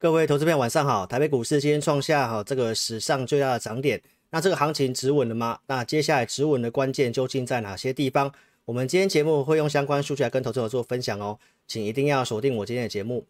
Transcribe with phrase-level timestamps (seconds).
[0.00, 1.04] 各位投资朋友，晚上好。
[1.04, 5.58] 台北股市今天创下哈这个史上最大的涨点，那这个行情止稳了吗？
[5.66, 8.32] 那接下来止稳的关键究竟在哪些地方？
[8.64, 13.26] 我们今天节目会用相关数据来跟投资者做分享哦，请一定要锁定我今天的节目。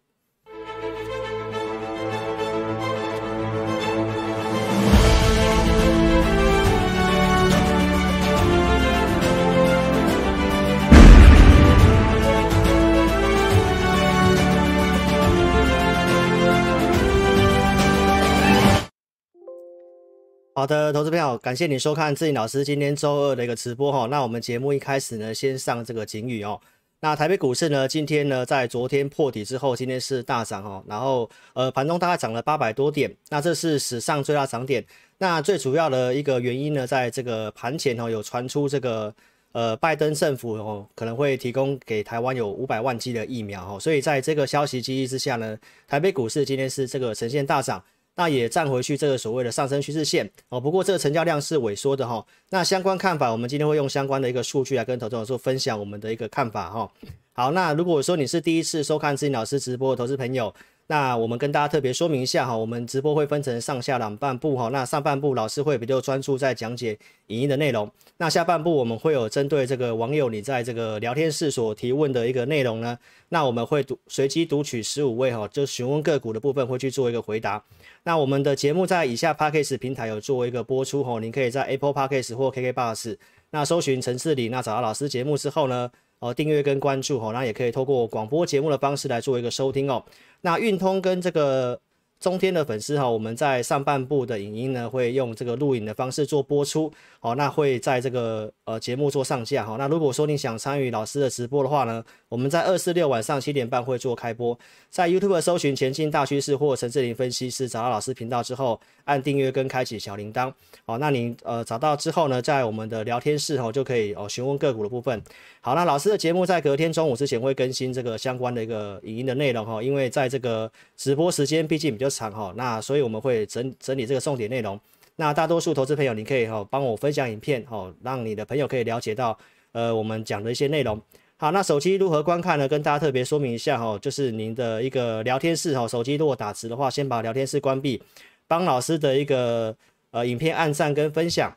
[20.59, 24.07] 好的，投资朋友，感谢你收看智霖老师今天周二的一个直播哈。
[24.07, 26.59] 那我们节目一开始呢，先上这个警语哦。
[26.99, 30.83] 那台北股市呢，今天呢，在昨天破底之后，今天是大涨哦。
[30.85, 34.85] 然后呃，盘中大概涨了八百多点，那这是史上最大涨点。
[35.17, 39.15] 那最主要的一个原因呢，在这个盘前哦，有传出这个
[39.53, 43.79] 呃，拜登政府哦，可能会提供给台湾有五百万剂的疫苗哦。
[43.79, 47.81] 所以在这个消息激励之下呢，台北股市今天是这个呈现大涨。
[48.19, 52.25] 那也站回去这个所谓的上升趋势线哦，不过这个成交量是萎缩的哈。
[52.49, 56.91] 那相关看法，我们今天会用相关的一个数据来跟投资者做分享我们的一个看法哈。
[57.31, 60.53] 好，那如果说你是第一次收看智霖老师直播的投资朋友，
[60.91, 64.69] 那我们跟大家特别说明一下哈，我们直播会分成上下两半部哈。
[64.69, 67.87] 那上半部老师会比较专注在讲解影音的内容，
[68.17, 72.97] 那下半部我们会有针对这个网友你在这个聊天室所提问的一个内容呢，
[73.29, 77.63] 那我们会读随机读取十五位哈，就询问个股的部分会去做一个回答。
[78.03, 83.15] 那我们的节目在以下 Podcast 平台有做一个播出哈，您可以在 Apple Podcast 或 KKBox
[83.51, 90.03] 那搜寻陈志霖，那找到老师节目之后呢，哦订阅跟关注哦，那也可以透过广播节目的方式来做一个收听哦。
[90.41, 91.79] 那运通跟这个
[92.19, 99.77] 中天的粉丝哈，我们在上半部的影音呢，会用这个录影的方式做播出，好，那会在这个呃节目做上架哈。
[99.79, 104.57] 那如果说你想参与老师的直播的话呢，我们在二四六晚上七点半会做开播，
[104.89, 110.51] 在 YouTube 搜寻前进大趋势或陈志林分析师，找到老师频道之后，按订阅跟开启小铃铛，
[110.85, 115.23] 好，那您呃找到之后呢，在我们的聊天室哈就可以哦询问个股的部分。
[115.61, 122.08] 好，那老师的节目在隔天中午之前会更新这个相关的一个影音的内容哈，因为在这个直播时间毕竟比较。
[122.09, 124.79] 场哈，那所以我们会整整理这个重点内容。
[125.15, 129.37] 那大多数投资朋友，你可以哈帮我分享影片哈，让你的朋友可以了解到
[129.73, 130.99] 呃我们讲的一些内容。
[131.37, 132.67] 好，那手机如何观看呢？
[132.67, 138.01] 跟大家特别说明一下哈，就是您的一个聊天室哈，手机如果打字的话，先把聊天室关闭，
[138.47, 139.75] 帮老师的一个
[140.11, 141.55] 呃影片按赞跟分享。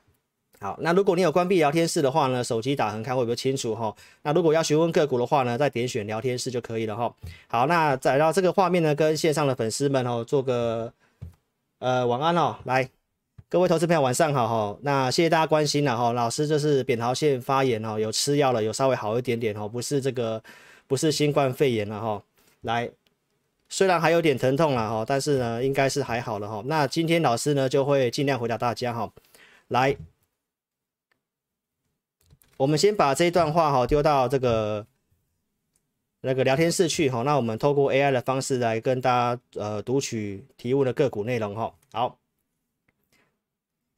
[0.62, 3.92] 好，那如果你有关闭聊天室的话呢，手机打横看会比较清楚哈。
[4.22, 7.12] 那如果要询问个股的话呢，再点选聊天室就可以了哈。
[7.48, 10.92] 好，那再到这个画面呢，跟线上的粉丝们哦，做个
[11.80, 12.56] 呃晚安哦。
[12.62, 12.88] 来，
[13.48, 14.78] 各位投资朋友晚上好哈。
[14.82, 16.12] 那谢谢大家关心了哈。
[16.12, 20.40] 老师就是扁桃腺发炎哦，有吃药了，有稍微好一点点哦，不是这个
[20.86, 22.22] 不是新冠肺炎了哈。
[22.60, 22.88] 来，
[23.68, 26.62] 虽然还有点疼痛了哈，但是呢，应该是还好了哈。
[26.66, 29.12] 那今天老师呢就会尽量回答大家哈。
[29.66, 29.96] 来。
[32.62, 34.86] 我们先把这一段话哈丢到这个
[36.20, 41.74] 那个聊天室去哈，那我们透过 AI 的方式来跟大家呃读取提问的个股内容哈。
[41.92, 42.18] 好，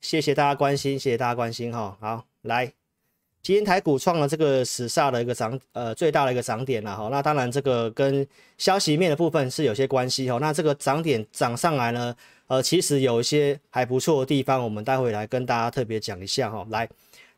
[0.00, 1.94] 谢谢大家关心，谢谢大家关心哈。
[2.00, 2.72] 好，来，
[3.42, 7.08] 今天台股创了这个史上的一个涨呃最大的一个涨点了哈。
[7.10, 8.26] 那当然这个跟
[8.56, 10.38] 消息面的部分是有些关系哈。
[10.38, 16.66] 那这个涨点涨上来呢，呃其实有一些还不错的地方，我们待会来跟大家特别讲一下哈。
[16.70, 16.88] 来。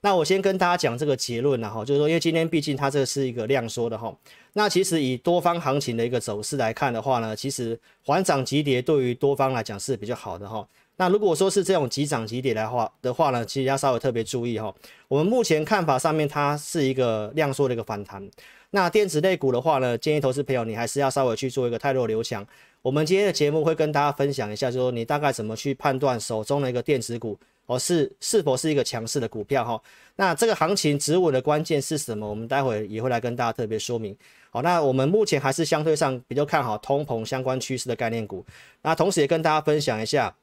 [0.02, 4.14] 那我先跟大家讲这个结论了哈，就是说，因为今天毕竟它这是一个量缩的哈，
[4.52, 10.66] 那其实以多方行情的一个走势来看的话呢，其实缓涨急跌对于多方来讲是比较好的哈。
[10.98, 14.72] 那如果说是这种急涨急跌的话的话呢，其实要稍微特别注意哈。
[15.08, 18.30] 我们目前看法上面，它是一个量缩的一个反弹。
[18.70, 22.46] 那电子类股的话呢，建议投资朋友你还是要稍微去做一个汰弱留强。
[22.80, 27.36] 我们今天的节目会跟大家分享一下，就是说你大概怎么去判断手中的一个电子股。
[27.66, 29.82] 哦，是是否是一个强势的股票哈？
[30.14, 32.28] 那这个行情止稳的关键是什么？
[32.28, 34.16] 我们待会也会来跟大家特别说明。
[34.50, 38.46] 好，那我们目前还是相对上比较看好通膨相关趋势的概念股。
[38.82, 40.34] 那同时也跟大家分享一下，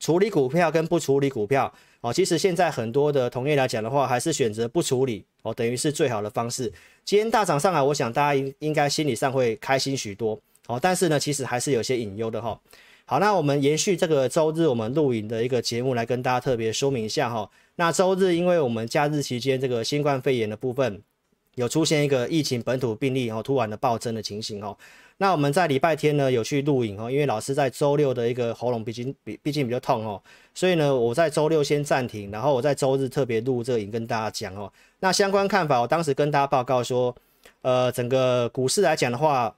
[0.00, 6.72] 处理股票跟不处理股票哦，其实现在很多的同业来讲的话，还是选择不处理哦，等于是最好的方式。
[7.04, 12.58] 今天大涨上来，我想大家应应该心理上会开心许多哦，但是呢，其实还是有些隐忧的哈。
[13.08, 17.48] 好，那我们延续这个周日我们录影的一个节目来跟大家特别说明一下哈。
[17.76, 21.00] 那周日因为我们假日期间这个新冠肺炎的部分
[21.54, 24.76] 有出现一个疫情本土病例哦突然的暴增的情形哦。
[25.18, 30.20] 那我们在礼拜天呢有去录影哦，因为老师在周六的一个喉咙毕竟比毕竟比较痛哦，
[30.52, 34.68] 所以呢我在周六先暂停，然后我在周日特别录这个影跟大家讲哦。
[34.98, 37.14] 那相关看法，我当时跟大家报告说，
[37.62, 39.54] 呃，整个股市来讲的话。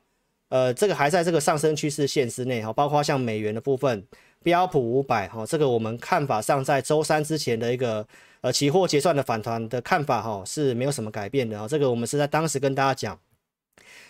[0.49, 4.03] 呃，这个还在这个上升趋势线之内哈，包括像美元的部分，
[4.43, 8.07] 标普五百哈，这个我们看法上在周三之前的一个
[8.41, 13.19] 呃期货结算的反弹的看法哈是没有什么改变的哈，这个我们是在当时跟大家讲，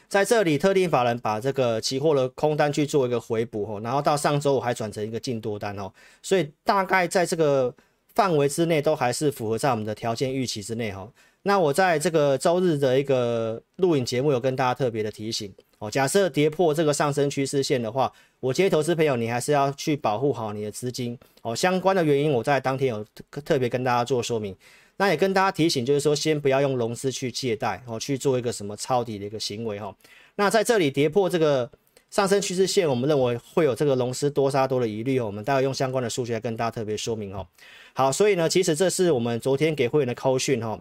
[0.06, 5.92] 在这里特定法人把这个期货的空单去做一个回补哈，然后到上周我还转成一个净多单哦，
[6.22, 7.74] 所以大概在这个
[8.14, 11.10] 范围之内都还是符合在我们的条件预期之内哈。
[11.42, 15.52] 那我在这个周日的一个录影节目有跟大家特别的提醒。
[15.78, 21.16] 哦，假设跌破这个上升趋势线的话，我建议投资朋友你还是要去保护好你的资金。
[21.42, 23.06] 哦，相关的原因我在当天有
[23.44, 24.56] 特别跟大家做说明。
[24.96, 29.94] 那也跟大家提醒，就是说先不要用融资去借贷，哦，去做一个什么抄底的一个行为哈。
[30.34, 31.70] 那在这里跌破这个
[32.10, 35.26] 上升趋势线，我们认为会有这个融资多杀多的疑虑哦。
[35.26, 37.46] 我们待会用相关的数据来跟大家特别说明哦。
[37.92, 40.80] 好，所以呢，其实这是我们昨天给会员的扣讯哈。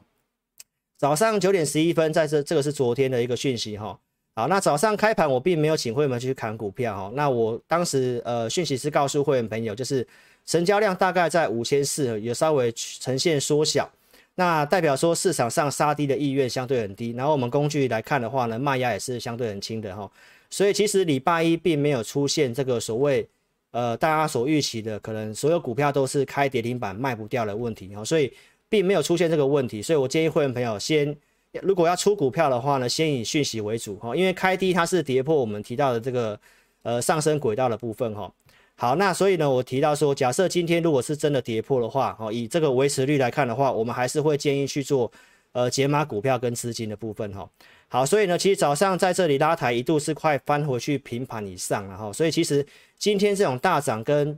[0.98, 4.00] 早上九点十一分，在这这个是昨天的一个讯息哈。
[4.38, 10.08] 好，那早上开盘我并没有请会员们去砍股票哈，那我当时呃讯息是告诉会员朋友，就是
[10.46, 13.90] 成交量大概在五千四，也稍微呈现缩小，
[14.36, 20.08] 那代表说市场上杀低的意愿相对很低，然后我们工具来看的话呢，卖压也是相对很轻的哈，
[20.52, 23.28] 所以其实礼拜一并没有出现这个所谓
[23.72, 28.32] 呃大家所预期的可能所有股票都是开跌停板卖不掉的问题哈，所以
[28.70, 31.18] 并没有出现这个问题，所以我建议会员朋友先。
[31.64, 36.40] 如果要出股票的话呢，先以讯息为主哈，因为开低它是跌破我们提到的这个
[36.84, 38.32] 呃上升轨道的部分哈。
[38.76, 45.12] 好，那所以呢，我提到说，假设今天如果是真的跌破的话，哦，以这个维持率来看的话，我们还是会建议去做
[45.54, 47.50] 呃解码股票跟资金的部分哈。
[47.88, 52.64] 好，所以呢，其实早上在这里拉抬一度是快翻回去平盘以上了哈，所以其实
[53.00, 54.38] 今天这种大涨跟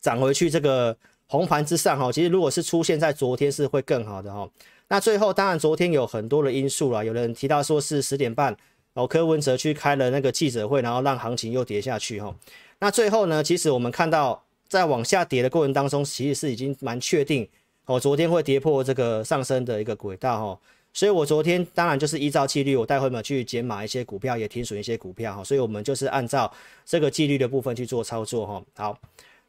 [0.00, 0.94] 涨回去这个
[1.26, 4.46] 红盘之上哈，其实如果是出现在昨天是会更好的哈。
[4.94, 8.56] 那最后，当然昨天有很多的因素啦，有人提到说是十点半，
[8.92, 12.32] 哦，柯文哲去开了那个记者会，然后让行情又跌下去哈。
[12.78, 17.44] 那最后呢，其实我们看到在往下跌的过程当中，其实是已经蛮确定
[17.86, 20.60] 哦，昨天会跌破这个上升的一个轨道哈。
[20.92, 25.42] 所以我昨天当然就是依照纪律，我待会们去减码一些股票，也停损一些股票哈。
[25.42, 26.48] 所以我们就是按照
[26.84, 28.62] 这个纪律的部分去做操作哈。
[28.76, 28.98] 好。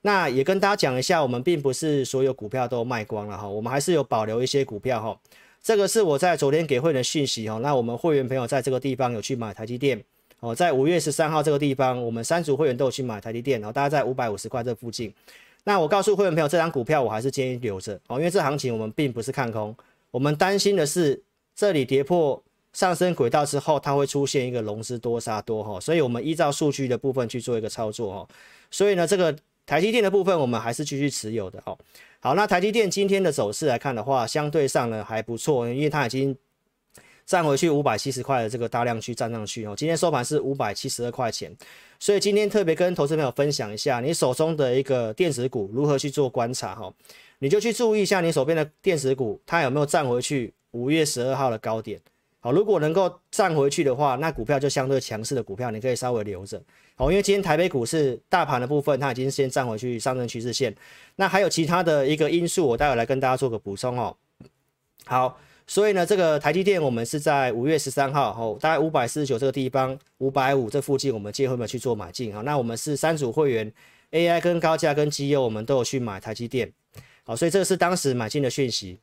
[0.06, 5.20] 那也跟大家讲一下，我们并不是所有股票都卖光了哈，我们还是有保留一些股票哈。
[5.64, 7.58] 这个是我在昨天给会员的讯息哈。
[7.58, 10.00] 那我们会员朋友在这个地方有去买台积电
[10.42, 15.12] 哦，在五月十三号这个地方，我们三组会员都有去买台积电哦，大概在五百五十块这附近。
[15.64, 19.76] 那我告诉会员朋友，这张股票我还是建议留着哦，因为这行情我们并不是看空，
[20.12, 21.20] 我们担心的是
[21.56, 22.40] 这里跌破
[22.74, 28.28] 上升轨道之后，它会出现一个融资多杀多哈，所以我们依照数据的部分去做一个操作哈。
[28.70, 29.36] 所以呢，这个。
[29.66, 31.78] 台积电的部分，我们还是继续持有的哦。
[32.20, 36.36] 好，那台积电今天的走势来看的话，相对上呢还不错，因为它已经
[37.26, 39.74] 站回去五百七十块的这个大量区站上去哦。
[39.76, 41.56] 今天收盘是五百七十二块钱，
[42.00, 46.94] 所以今天特别跟投资朋友分享一下，你手中的一个电子股如何去做观察哈，
[47.40, 52.00] 你就去注意一下你手边的电子股，它有没有站回去五月十二号的高点。
[52.40, 56.62] 好，如果能够站回去的话，那股票就相对强势的股票，你可以稍微留着。
[56.98, 60.74] 好，因为今天台北股市大盘的部分，它已经先站回去上升趋势线。
[61.18, 64.16] 那还有其他的一个因素，我待会来跟大家做个补充哦。
[65.04, 65.38] 好，
[65.68, 72.34] 所以呢，这个台积电我们是在五月十三号，哦，大概五百四十九这个地方，五百五这附近，我们建议会不会去做买进？
[72.34, 73.70] 好，那我们是三组会员
[74.12, 76.72] ，AI 跟高价跟绩优，我们都有去买台积电。
[77.26, 78.98] 好，所以这个是当时买进的讯息。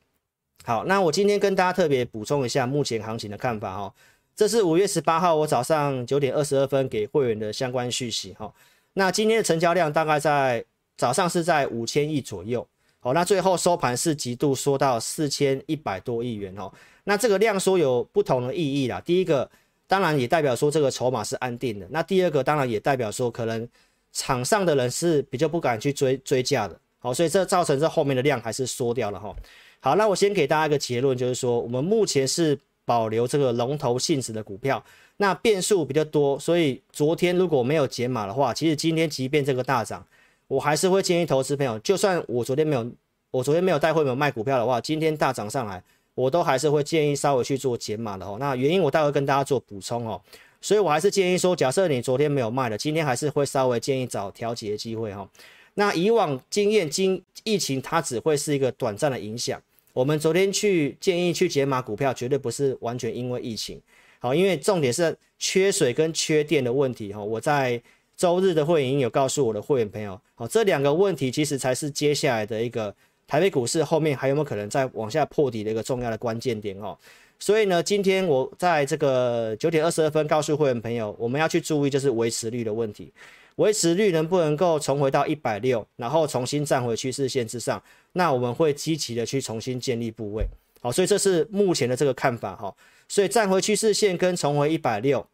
[0.63, 3.93] 好，那我今天跟大家特别补充一下目前行情的看法哈。
[4.35, 8.51] 这是五月十八号我早上九点二十二分给会员的相关讯息哈。
[8.93, 10.63] 那今天的成交量大概在
[10.97, 12.67] 早上是在五千亿左右。
[12.99, 16.71] 好，那最后收盘是极度缩到四千一百多亿元哦。
[17.03, 19.01] 那这个量缩有不同的意义啦。
[19.01, 19.49] 第一个
[19.87, 21.85] 当然也代表说这个筹码是安定的。
[21.91, 23.67] 那第二个当然也代表说可能
[24.13, 26.79] 场上的人是比较不敢去追追价的。
[26.99, 29.35] 好，所以这造成这后面的量还是缩掉了哈。
[29.81, 34.83] 好，那我先给大家一个结论，就是说我们目前是保留这个龙头性质的股票，
[35.17, 40.05] 那变数比较多，所以昨天如果没有减码的话，其实今天即便这个大涨，
[40.47, 42.91] 我还是会建议投资朋友，就算我昨天没有，
[43.31, 45.81] 我昨天没有带会没有卖股票的话，今天大涨上来，
[46.15, 48.37] 我都还是会建议稍微去做减码的哦。
[48.39, 50.21] 那原因我待会跟大家做补充哦，
[50.61, 55.27] 所以我还是建议说，假设你昨天没有卖的，今天还是会稍微建议找调节机会哈。
[55.75, 59.59] 那以往经验，经疫情它只会是一个短暂的影响。
[59.93, 63.79] 我们昨天去建议去解码股票，绝对不是完全因为疫情，
[64.19, 67.23] 好，因为重点是缺水跟缺电的问题哈。
[67.23, 67.81] 我在
[68.17, 72.93] 周日的会议有告诉我的会员朋友，好，这两个问题其实才是接下来的一个
[73.27, 76.97] 台北股市后面还有没有可能再往下破底的一个重要的关键点哦。
[77.39, 83.11] 所以呢，今天我在这个九点二十二分告诉会员朋友，我们要去注意就是维持率的问题，
[83.57, 87.81] 维持率能不能够重回到一百六，然后重新站回趋势线之上，
[88.13, 90.47] 那我们会积极的去重新建立部位。
[90.81, 92.73] 好，所以这是目前的这个看法哈。
[93.07, 95.27] 所以站回趋势线跟重回一百六，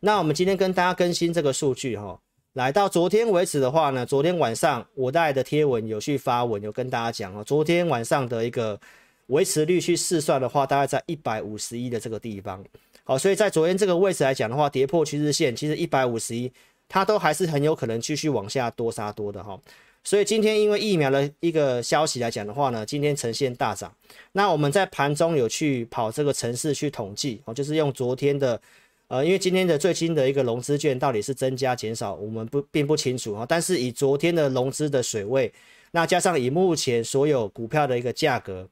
[0.00, 2.20] 那我们今天跟大家更新这个数据哈。
[2.54, 8.78] 来到昨天为止的话呢，昨天晚上我带的贴文有去发文，有跟大家讲哦，昨天晚上的一个
[9.26, 12.64] 维持率去试算的话，大概在一百五十一的这个地方。
[13.02, 16.52] 好，所以在昨天这个位置来讲的话，跌破趋势线，其实一百五十一
[16.88, 19.58] 它都还是很有可能继续往下多杀多的哈。
[20.04, 23.92] 所以今天因为疫苗的一个消息来讲的话呢，今天呈现大涨。
[24.32, 28.60] 那我们在盘中有去跑这个城市去统计哦，就是用昨天的。
[29.08, 33.44] 呃，因为今天的最新的一个融资券到底是增加减少，我们不并不清楚啊。
[33.46, 35.52] 但是以昨天的融资的水位，
[35.90, 38.66] 那加上以目前所有股票的一个价格，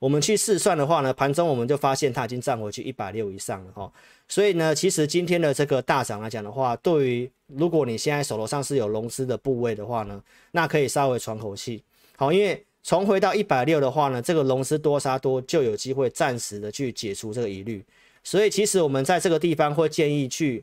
[0.00, 3.92] 我们去试算的话呢，盘中我们就发现它已经涨回去一百六以上了哈。
[4.28, 11.82] 所以呢，其实今天的这个大涨来讲的话，对于如果你现在手头上是有融资的部位的话呢，那可以稍微喘口气。
[12.16, 17.82] 好，因为重回到一百六的话呢，这个融资多杀多就有机会暂时的去解除这个疑虑。
[18.22, 20.62] 所以其实我们在这个地方会建议去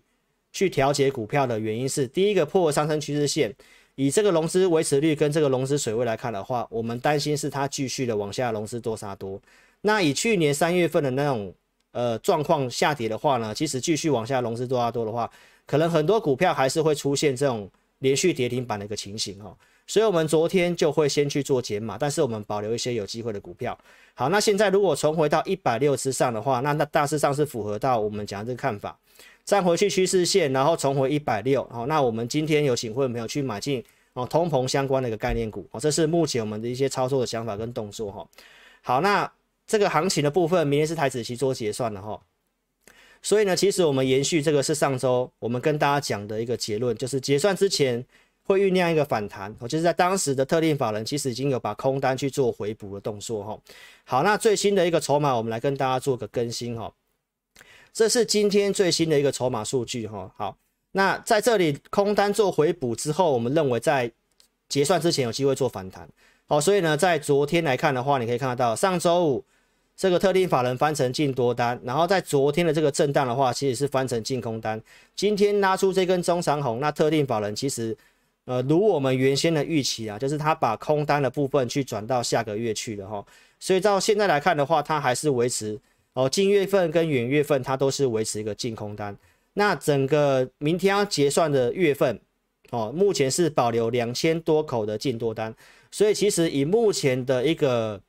[0.51, 3.51] 去调节股票的原因是，第一个破上升趋势线，
[3.95, 9.41] 以这个融资维持率跟这个融资水位来看的话，我们担心是它继续的往下融资多杀多。
[9.81, 11.53] 那以去年三月份的那种
[11.95, 15.31] 呃状况下跌的话呢，其实继续往下融资多杀多的话，
[15.65, 19.55] 可能很多股票还是会出现这种连续跌停板的一个情形哦。
[19.87, 23.77] 所以我们昨天就会先去做减码，但是我们保留一些有机会的股票。
[24.13, 28.97] 好，那现在如果重回到一百六之上的话，那那大致上是符合到我们讲的这个看法，
[29.45, 31.63] 站回去趋势线，然后重回一百六。
[31.71, 33.83] 好，那我们今天有请会朋友去买进
[34.13, 38.27] 哦，通膨相关的一个概念股哦，这是目前我们的一些操作的想法跟动作哈。
[38.81, 39.31] 好，那
[39.65, 42.19] 这个行情的部分，明天是台子期做结算了哈。
[43.21, 48.05] 所以呢，其实我们延续这个是上周我们跟大家讲的一个结论，就是结算之前。
[48.47, 53.59] 会酝酿一个反弹，就是在当时的特定法人其实已经有把空单去做回补的动作，哈。
[54.03, 56.93] 好，那最新的一个筹码，我们来跟大家做个更新，哈。
[57.91, 60.31] 这是今天最新的一个筹码数据，哈。
[60.37, 60.55] 好，
[60.91, 64.11] 那在这里空单做回补之后，我们认为在
[64.69, 66.07] 结算之前有机会做反弹，
[66.45, 69.43] 好，所以呢，在昨天来看的话，你可以看得到上周五
[69.95, 74.81] 这个特定法人翻成净多单，然后在昨天的这个震荡的话，其实是翻成净空单。
[75.15, 77.95] 今天拉出这根中长红，那特定法人其实。
[78.47, 83.25] 呃，如我们原先的预期啊，就是他把空单的部分去转到下个月去了哈，
[83.59, 85.79] 所以到现在来看的话，它还是维持
[86.13, 89.17] 哦，近月份跟远月份它都是维持一个净空单。
[89.53, 92.21] 那整个明天要结算的月份
[92.69, 95.51] 哦，目前是保留两千多口的净多单，
[95.89, 97.99] 所以其实以目前的一个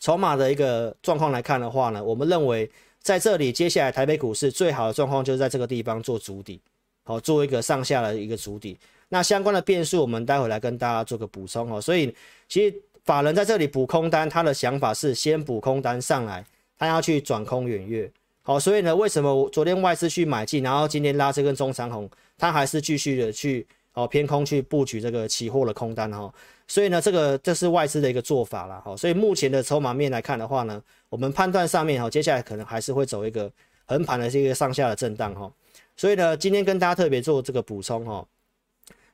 [0.00, 6.60] 筹码的一个状况来看的话呢，我们认为在这里接下来台北股市最好的状况就是在这个地方做筑底，
[7.04, 8.78] 好，做一个上下的一个筑底。
[9.08, 11.80] 那相关的变数，我们待会来跟大家做个补充哦。
[11.80, 12.14] 所以，
[12.46, 16.44] 其实法人在这里补空单，他的想法是先补空单上来，
[16.76, 18.10] 他要去转空远月。
[18.42, 23.66] 好，所以呢，为什么我昨天外资去买进，然后今天拉这根中长红，他还是继续的去
[23.98, 26.32] 哦偏空去布局这个期货的空单哈。
[26.66, 28.96] 所以呢，这个这是外资的一个做法了哈。
[28.96, 33.50] 所以目前的筹码面来看的话呢，我们判断上面哈，接下来可能还是会走一个
[33.86, 35.50] 横盘的这个上下的震荡哈。
[35.96, 38.26] 所以呢，今天跟大家特别做这个补充哈。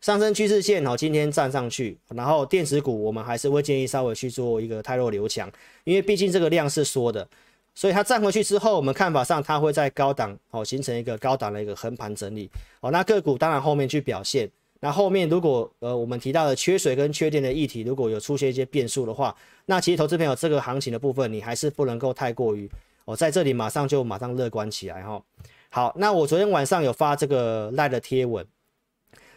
[0.00, 5.50] 上升趋势线哦，今天站上去，然后电子股我们还是会建议稍微去做一个太弱留强，
[5.84, 7.26] 因为毕竟这个量是缩的，
[7.74, 12.50] 所以它站回去之后，我们看法上它会在高档哦形成一个高档的一个横盘整理
[12.80, 12.90] 哦。
[12.90, 14.46] 那个股当然后面去表现，
[14.80, 19.34] 那后面如果呃我们提到的缺水跟缺电的议题如果有出现一些变数的话，
[19.66, 22.70] 那其实投资朋友这个行情的部分你还是不能够太过于
[23.04, 25.22] 哦在这里马上就马上乐观起来哈。
[25.70, 28.46] 好，那我昨天晚上有发这个赖的贴文。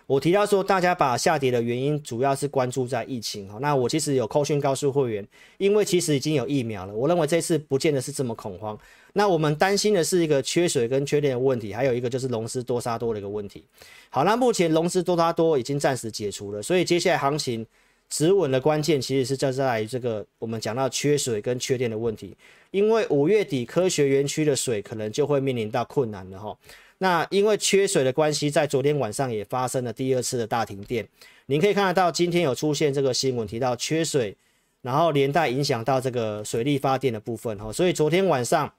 [0.05, 3.57] 我提到说，大家把下跌的原因主要是关注在疫情哈。
[3.59, 5.27] 那我其实有扣讯告诉会员，
[5.57, 8.77] 因为其实已经有疫苗了，我认为这次不见得是这么恐慌。
[9.17, 13.65] 那我们担心的是一个缺水跟缺电的问题，还有一个就是融资多杀多的一个问题。
[14.11, 17.65] 好，那目前融资多杀多已经暂时解除了，所以接下来行情
[18.09, 22.37] 止稳的关键其实是就在于这个我们讲到缺水跟缺电的问题，
[22.69, 26.55] 因为五月底科学园区的水可能就会面临到困难了哈。
[26.99, 31.03] 那因为缺水的关系，在昨天晚上也发生了第二次的大停电。
[31.47, 34.37] 您可以看得到，今天有出现这个新闻，提到缺水，
[34.83, 37.73] 然后连带影响到这个水力发电的部分哈。
[37.73, 38.71] 所以昨天晚上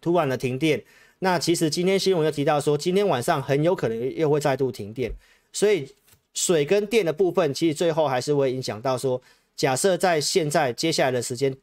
[0.00, 0.82] 突然的停电，
[1.18, 5.12] 那其实今天新闻又提到说，今天晚上很有可能又会再度停电。
[5.52, 5.88] 所以
[6.34, 9.20] 水跟电的部分，其实最后还是会影响到说，
[9.56, 11.56] 假设在现在接下来的时间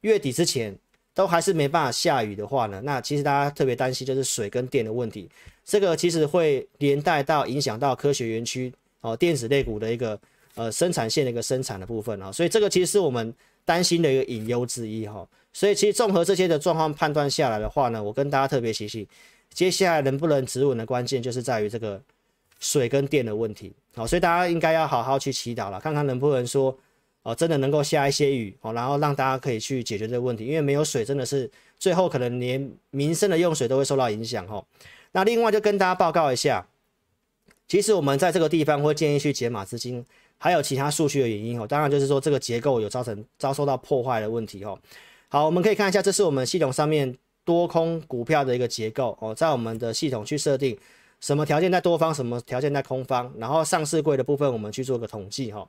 [0.00, 0.78] 月底之前。
[1.14, 5.28] 都还是没办法下雨的话呢，那其实大家特别担心就是水跟电的问题，
[5.64, 10.16] 这个其实会连带到影响到科学园区哦电子类股的一个
[10.54, 13.34] 呃生产线的一个生产的部分啊，所以这个其实是我们
[13.68, 15.28] 担心的一个隐忧之一哈。
[15.52, 19.06] 所以其实综合这些的状况判断下来的话呢，我跟大家特别提醒，
[19.52, 22.00] 接下来能不能止稳的关键就是在于这个
[22.58, 26.76] 水跟电的问题好，所以大家应该要好好去祈祷了，看看能不能说。
[27.24, 34.64] 哦，真的能够下一些雨哦，然后让大家可以去解决这个问题，因为没有水真的是最后可能连民生的用水都会受到影响哈。
[35.12, 36.66] 那另外就跟大家报告一下，
[37.66, 40.02] 其实我们在这个地方会建议去解码资金，
[40.38, 41.66] 还有其他数据的原因哦。
[41.66, 44.78] 当然就是说这个结构有造成遭受到破坏的问题哦。
[45.28, 47.14] 好，我们可以看一下，这是我们系统上面
[47.44, 50.78] 多空股票的一个结构哦，在我们的系统去设定
[51.20, 55.68] 什么条件在多方，什么条件在空方，然后上市柜的部分我们去做个统计哈。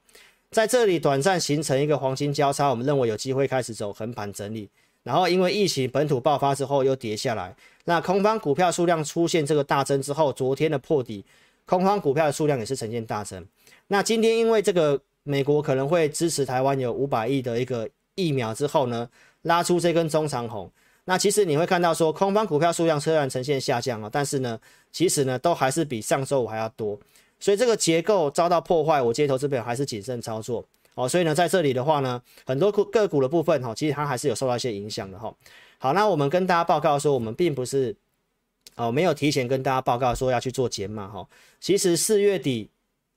[0.51, 4.69] 在这里短暂形成一个黄金交叉，我们认为有机会开始走横盘整理，
[5.03, 11.23] 然后因为疫情本土爆发之后又跌下来，那空方股票数量出现这个大增之后，昨天的破底，
[11.65, 13.45] 空方股票的数量也是呈现大增。
[13.91, 19.10] 那今天因为这个美国可能会支持台湾有五百亿的一个疫苗之后呢，
[19.41, 20.72] 拉出这根中长红，
[21.05, 24.60] 那其实你会看到说空方股票数量虽然呈现下降啊，但是呢，
[24.91, 26.98] 其实呢都还是比上周五还要多。
[27.39, 31.10] 所以这个结构遭到破坏，我建议投资朋友还是谨慎操作哦。
[31.10, 35.34] 所以呢，在这里的话呢，很多个个股的部分哈，其实它还是有受到一些影响的哈。
[35.79, 37.96] 好，那我们跟大家报告说，我们并不是
[38.75, 41.27] 哦，没有提前跟大家报告说要去做减码哈。
[41.60, 42.69] 其实四月底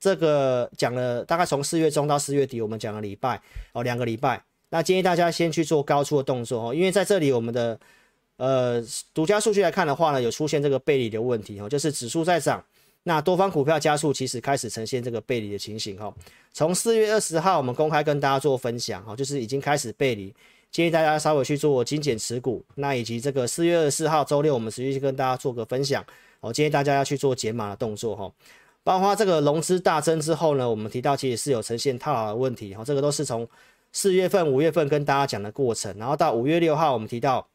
[0.03, 3.41] 这个讲了，大概从四月中到四月底，我们讲了礼拜
[3.71, 4.43] 哦，两个礼拜。
[4.69, 7.79] 那建议大家先去做高出的动作哦，因为在这里我们的
[8.35, 8.83] 呃
[9.13, 12.61] 独家数据来看的话呢，有出现这个背离的问题哦，就是指数在涨。
[13.03, 16.13] 那多方股票加速，其实开始呈现这个背离的情形哈。
[16.51, 20.35] 从四月二十号，我们公开跟大家做分享哈，就是已经开始背离，
[20.69, 22.61] 建议大家稍微去做精简持股。
[22.75, 26.05] 那以及这个四月二十四号周六，我们持续跟大家做个分享，
[26.41, 28.29] 我建议大家要去做减码的动作哈。
[28.83, 33.47] 包括这个融资大增之后呢，我们提到其实是有呈现套牢的问题哈，这个都是从
[33.91, 37.47] 四月份、五月份跟大家讲的过程，然后到五月六号，我们提到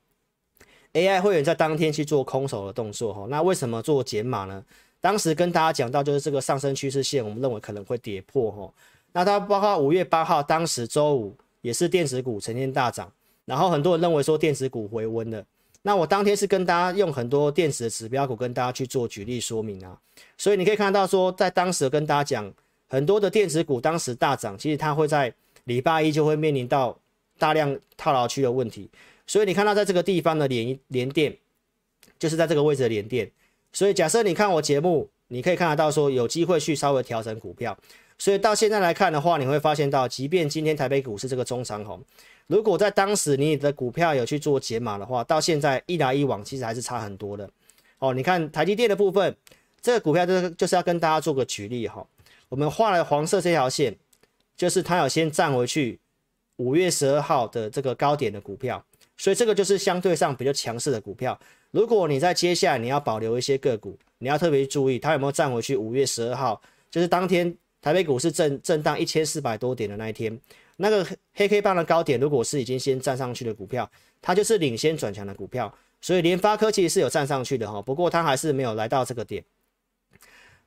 [0.95, 3.27] AI 会员在当天去做空手的动作哈。
[3.29, 4.65] 那为什么做减码呢？
[5.01, 8.73] 当时跟大家讲到，就是这个上升趋势线，我们认为可能会跌破哈。
[9.13, 13.13] 那它包括五月八号，当时周五也是电子股呈现大涨，
[13.45, 15.45] 然后很多人认为说电子股回温了。
[15.83, 19.99] 那我当天是跟大家用很多电子的指标股跟大家去做举例说明啊。
[20.37, 22.53] 所以你可以看到说，在当时跟大家讲
[22.89, 25.33] 很多的电子股当时大涨，其实它会在
[25.65, 26.99] 礼拜一就会面临到
[27.39, 28.91] 大量套牢区的问题。
[29.27, 31.37] 所以你看到在这个地方的连连电，
[32.19, 33.31] 就是在这个位置的连电。
[33.73, 37.77] 所以假设你看我节目，你可以看得到说有机会去稍微调整股票。
[38.21, 42.03] 所以到现在来看的话，你会发现到，即便今天台北股市这个中长红，
[42.49, 47.49] 如果在当时你的股票有去做解码的话，到现在一来一往其实还是差很多的。
[47.99, 49.37] 哦，你看台积电的部分，
[49.81, 52.05] 这个股票就是就是要跟大家做个举例哈。
[52.49, 53.95] 我们画了黄色这条线，
[54.57, 56.01] 就是它有先站回去
[56.57, 58.83] 五月十二号的这个高点的股票，
[59.19, 61.39] 所以这个就是相对上比较强势的股票。
[61.71, 65.77] 如果你在接下来你要保留一些个股，你要特别注意它有没有站回去。
[65.77, 66.59] 五月十二号
[66.91, 70.41] 就是当天台北股市震震荡一千四百多点的那一天，
[70.79, 73.89] 那个黑黑 K 棒的高点，如果是已经先站上去的股票，
[74.23, 75.73] 它就是领先转强的股票。
[76.01, 79.45] 所以联发科其实是有站上去的哈，不过它还是没有来到这个点。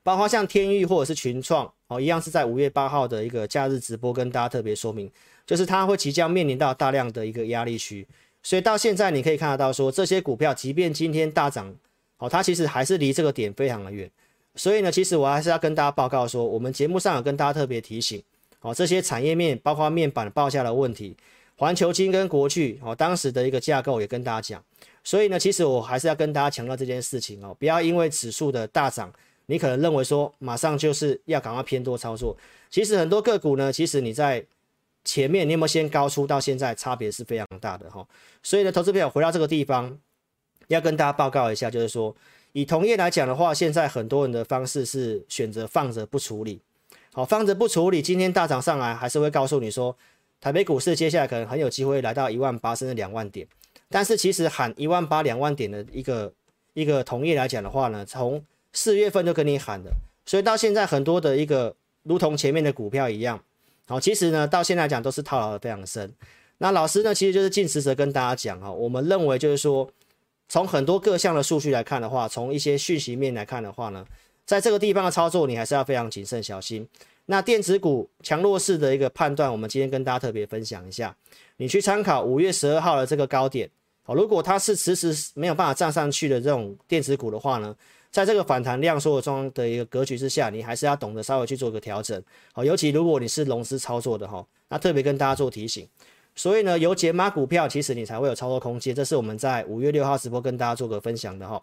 [0.02, 5.10] 包括像天钰或者是群创哦，一样是在五月八号的一个假日直播跟大家特别说明，
[5.46, 8.06] 就是它会即将面临到大量的一个压力区。
[8.42, 11.74] 所以到现在你可以看得到，说这些股票即便今天大涨，
[12.18, 14.10] 哦，它其实还是离这个点非常的远。
[14.56, 18.22] 所以呢，其实我还是要跟大家报告说，我们节目上有跟大家特别提醒，
[18.62, 21.14] 哦，这些产业面包括面板报价的问题，
[21.56, 24.64] 环球金跟国巨，哦，当时的一个架构也跟大家讲。
[25.04, 29.12] 所以呢，其实我还是要跟大家强调这件事情哦，不要因为指数的大涨，
[29.46, 32.36] 你可能认为说马上就是要赶快偏多操作。
[32.70, 34.44] 其实很多个股呢，其实你在。
[35.04, 36.28] 前面你有没有先高出？
[36.28, 38.06] 到现在差别是非常大的哈，
[38.40, 39.98] 所以呢，投资朋友回到这个地方，
[40.68, 42.14] 要跟大家报告一下，就是说，
[42.52, 46.60] 以同业来讲的话，现在很多人的方式是选择放着不处理，
[47.14, 49.94] 好，放着不处理，今天大涨上来，还是会告诉你说，
[50.40, 53.46] 台北股市接下来可能很有机会来到一万八甚至两万点，
[53.90, 56.32] 但是其实喊一万八两万点的一个
[56.72, 59.90] 一个同业来讲的话呢，从四月份就跟你喊的，
[60.24, 63.38] 所以到现在很多的一个如同前面的股票一样。
[63.86, 66.10] 好，其实呢，到现在来讲都是套牢的非常深。
[66.58, 69.86] 那老师呢，其实就是尽职责跟大家讲哈，我们认为就是说，
[70.48, 74.06] 从很多各项的数据来看的话，从一些讯息面来看的话呢，
[74.44, 76.86] 在这个地方的操作，你还是要非常谨慎小心。
[77.26, 81.16] 那电子股强弱势的一个判断，我们今天跟大家特别分享一下，
[81.56, 83.70] 你去参考五月十二号的这个高点，
[84.02, 87.74] 好，如果它是迟迟没有办法站上去的这种电子股的话呢，
[88.10, 92.20] 在这个反弹量缩中的一个格局之下，你还是要懂得稍微去做个调整。
[92.52, 95.88] 好，尤其如果你是融资操作的哈，那特别跟大家做提醒。
[96.34, 98.94] 所以呢，有解码股票，其实你才会有操作空间。
[98.94, 101.62] 这是我们在五月六号直播跟大家做个分享的哈。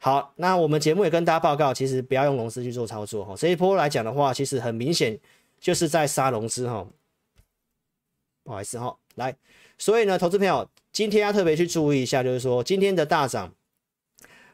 [0.00, 3.34] 好，那我们节目也跟大家报告，其实不要用融资去做操作哈。
[3.36, 5.18] 这一波来讲的话，其实很明显
[5.60, 6.86] 就是在杀融资哈。
[8.44, 9.34] 不好意思哈，来，
[9.76, 13.52] 所以呢，投资朋友今天要特别去注意一下，就是说今天的大涨，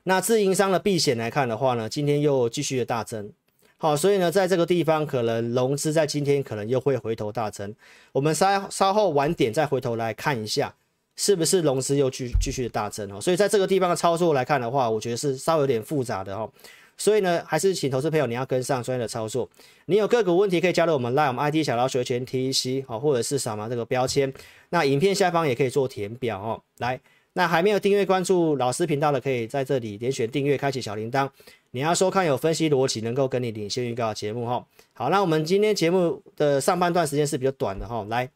[0.04, 3.30] 那自营商的避险来看的话呢，今天又继续的大增。
[3.76, 7.74] 好，所以呢，在这个地方可能融资在今天可能又会回头大增。
[8.12, 10.74] 我们稍稍后晚点再回头来看一下。
[11.16, 13.20] 是不是融资又继继续的大增哦？
[13.20, 16.50] 所以在这个地方的操作来看的话，我觉得是稍微有点复杂的哈。
[16.96, 19.48] 所以呢，还是请投资朋友你要跟上专业的操作。
[19.86, 24.32] 你有个股问题可以加入我们 Line，我们 ID 小老鼠全 TC 好，或者是扫描这个标签。
[24.70, 26.62] 那影片下方也可以做填表哦。
[26.78, 27.00] 来，
[27.32, 31.28] 那还没有订阅关注老师频道的，可以在这里点选订阅，开启小铃铛。
[31.72, 34.64] 你要收看有分析逻辑，能够跟你领先预告的节目哈。
[34.92, 38.30] 好，那我们今天节目的上半段时间是比较短的哈，来。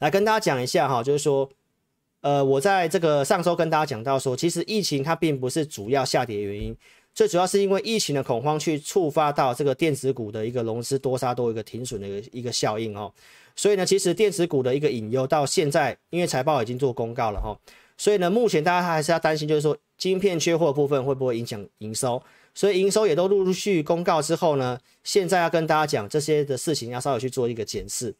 [0.00, 1.48] 来跟大家讲一下哈，就是说，
[2.20, 6.76] 呃，我在这个上周跟大家讲到说，其实疫情它并不是主要下跌原因，
[7.14, 13.12] 最主要是因为疫情的恐慌去触发到这个电子股的一个融资多杀多一个停损的一个一个效应哦。
[13.56, 17.56] 所以呢，其实电子股的一个隐忧到现在，因为财报已经做公告了哈，
[17.96, 22.20] 所以呢，目前大家还是要担心，就是说晶片缺货部分会不会影响营收？
[22.52, 28.14] 所以营收也都陆陆续公告之后呢，现在要跟大家讲这些的事情，要稍微去做一个检视。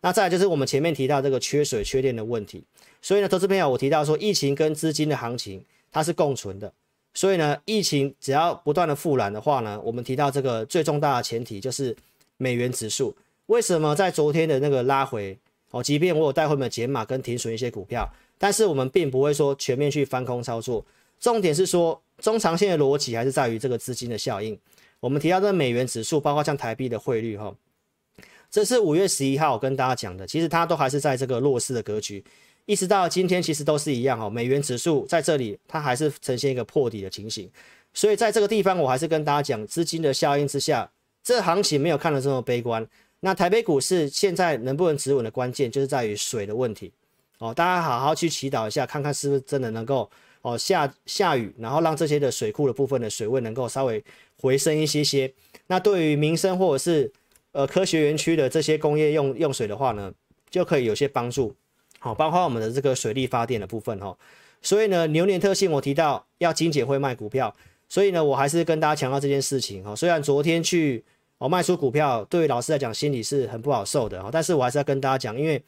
[0.00, 2.62] 那再来就是我们前面提到这个缺水缺电的问题，
[3.02, 6.72] 所以呢，投资朋友，我提到说疫情跟资金的行情它是共存的，
[7.14, 11.96] 所以呢，疫情只要不断的复燃的话呢，我们提到这个最重大的前提就是
[12.36, 13.16] 美元指数。
[13.46, 15.36] 为什么在昨天的那个拉回
[15.72, 18.08] 哦，即便我有带会们减码跟停损一些股票，
[18.38, 20.84] 但是我们并不会说全面去翻空操作，
[21.18, 24.56] 重点是说中长线的逻辑还是在于这个资金的效应。
[25.00, 27.52] 我们提到这个美元指数，包括像台币的汇率哈。
[28.50, 32.24] 这是五月十一号跟大家讲的，其实它都还是在这个弱势的格局，
[32.64, 34.30] 一直到今天其实都是一样哦。
[34.30, 37.50] 美元指数在这里它还是呈现一个破底的情形，
[37.92, 40.90] 所以在这个地方我还是跟大家讲，资金的效应之下，
[41.22, 42.86] 这行情没有看得这么悲观。
[43.20, 46.92] 那台北股市现在能不能止稳的关键就是在于水的问题
[47.38, 50.08] 哦，大家好好去祈祷一下，看看是不是真的能够
[50.40, 54.02] 哦下下雨，然后让这些的水库的部分的水位能够稍微
[54.40, 55.30] 回升一些些。
[55.66, 57.12] 那对于民生或者是
[57.52, 60.12] 呃，科学园区的这些工业用用水的话呢，
[60.50, 61.54] 就可以有些帮助，
[61.98, 64.16] 好，包括我们的这个水力发电的部分哈。
[64.60, 67.52] 所以呢，牛年特性我提到要精简会卖股票，
[67.88, 69.96] 所以呢，我还是跟大家强调这件事情哈。
[69.96, 71.02] 虽然昨天去
[71.38, 75.60] 哦卖出股票，对于老师来讲心里是很不好受的哈，但是我还是要跟大家讲，因为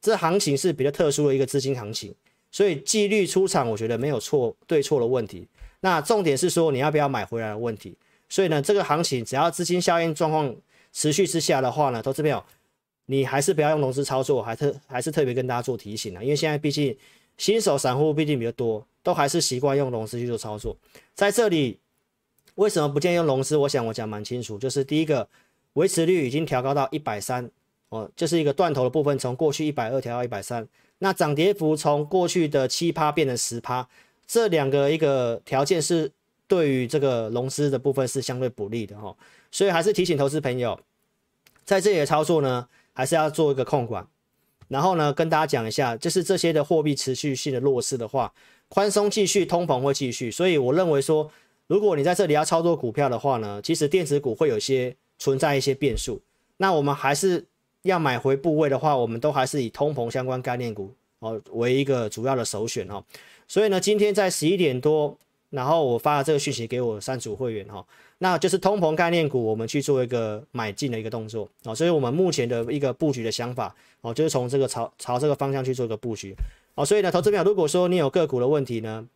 [0.00, 2.14] 这行情是比较特殊的一个资金行情，
[2.52, 5.48] 所以纪律出场，我觉得没有错对错的问题。
[5.80, 7.96] 那重点是说你要不要买回来的问题。
[8.28, 10.54] 所以呢，这个行情只要资金效应状况。
[10.96, 12.42] 持续之下的话呢，投资朋友，
[13.04, 16.96] 你还是不要用融资操作，还特还是特别跟大家做提醒啊，因为现在毕竟
[17.36, 20.74] 新手散户毕竟比较多，都还是习惯用融资去做操作。
[21.12, 21.78] 在这里，
[22.54, 23.58] 为什么不建议用融资？
[23.58, 25.28] 我想我讲蛮清楚，就是第一个，
[25.74, 27.50] 维持率已经调高到一百三
[27.90, 30.66] 哦，就是一个断头的部分，从过去一百二调到一百三，
[31.00, 33.86] 那涨跌幅从过去的七趴变成十趴，
[34.26, 36.10] 这两个一个条件是
[36.48, 39.14] 对于这个融资的部分是相对不利的哈。
[39.50, 40.78] 所以还是提醒投资朋友，
[41.64, 44.06] 在这里的操作呢，还是要做一个控管。
[44.68, 48.32] 然后呢，跟大家讲一下，就是这些的货币持续性的弱势的话，
[48.68, 50.28] 宽松继续，通膨会继续。
[50.28, 51.30] 所以我认为说，
[51.68, 56.20] 如果你在这里要操作股票的话呢，其实电子股会有些存在一些变数。
[56.56, 57.44] 那我们还是
[57.82, 63.04] 要买回部位的话，我们都还是以通膨相关概念股哦为一个主要的首选哦。
[63.46, 65.16] 所以呢，今天在十一点多，
[65.50, 67.86] 然后我发了这个讯息给我三组会员哈。
[68.18, 76.34] 那就是通膨概念股，我们去做一个买进的一个动作啊，所以我们目前的一个布局的想法哦，就是从这个朝朝这个方向去做一个布局
[76.76, 79.06] 哦，所以呢，投资朋友，如果说你有个股的问题呢，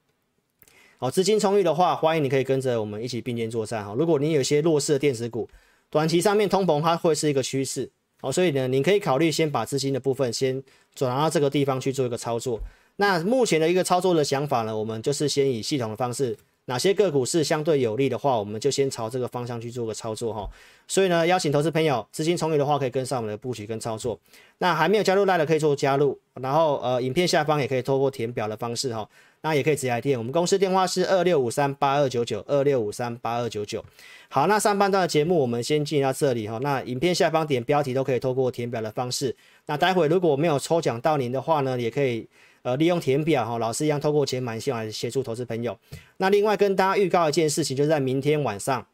[0.98, 3.94] 哦，资金充裕的话，欢迎你可以跟着我们一起并肩作战哈。
[3.96, 5.48] 如果你有一些弱势的电子股，
[5.88, 10.62] 短期上面通膨它会是一个趋势哦，所以呢，你可以考虑先把资金的部分先
[10.94, 12.60] 转到这个地方去做一个操作。
[12.96, 16.36] 那目前的一个操作的想法呢，我们就是先以系统的方式。
[16.70, 20.48] 哪些个股是相对有利的话，我们就先朝这个方向去做个操作哈。
[20.86, 24.16] 所以呢，邀请投资朋友资金充裕的话，可以跟上我们的布局跟操作。
[24.58, 29.08] 那还没有加入 LINE 的可以做加入，然后呃，影片下方也可以透过填表的方式哈，
[29.40, 30.16] 那也可以直接来电。
[30.16, 33.84] 我们公司电话是二六五三八二九九二六五三八二九九。
[34.28, 36.58] 好，那上半段的节目我们先进到这里哈。
[36.62, 39.34] 那影片下方点标题都可以透过填表的方式。
[39.66, 42.28] 那待会如果没有抽奖到您的话呢，也可以
[42.62, 45.78] 呃利用填表哈，老师一样透过钱满信来协助投资朋友。
[46.18, 48.86] 那另外跟大家预告一件事情，就是在明天晚上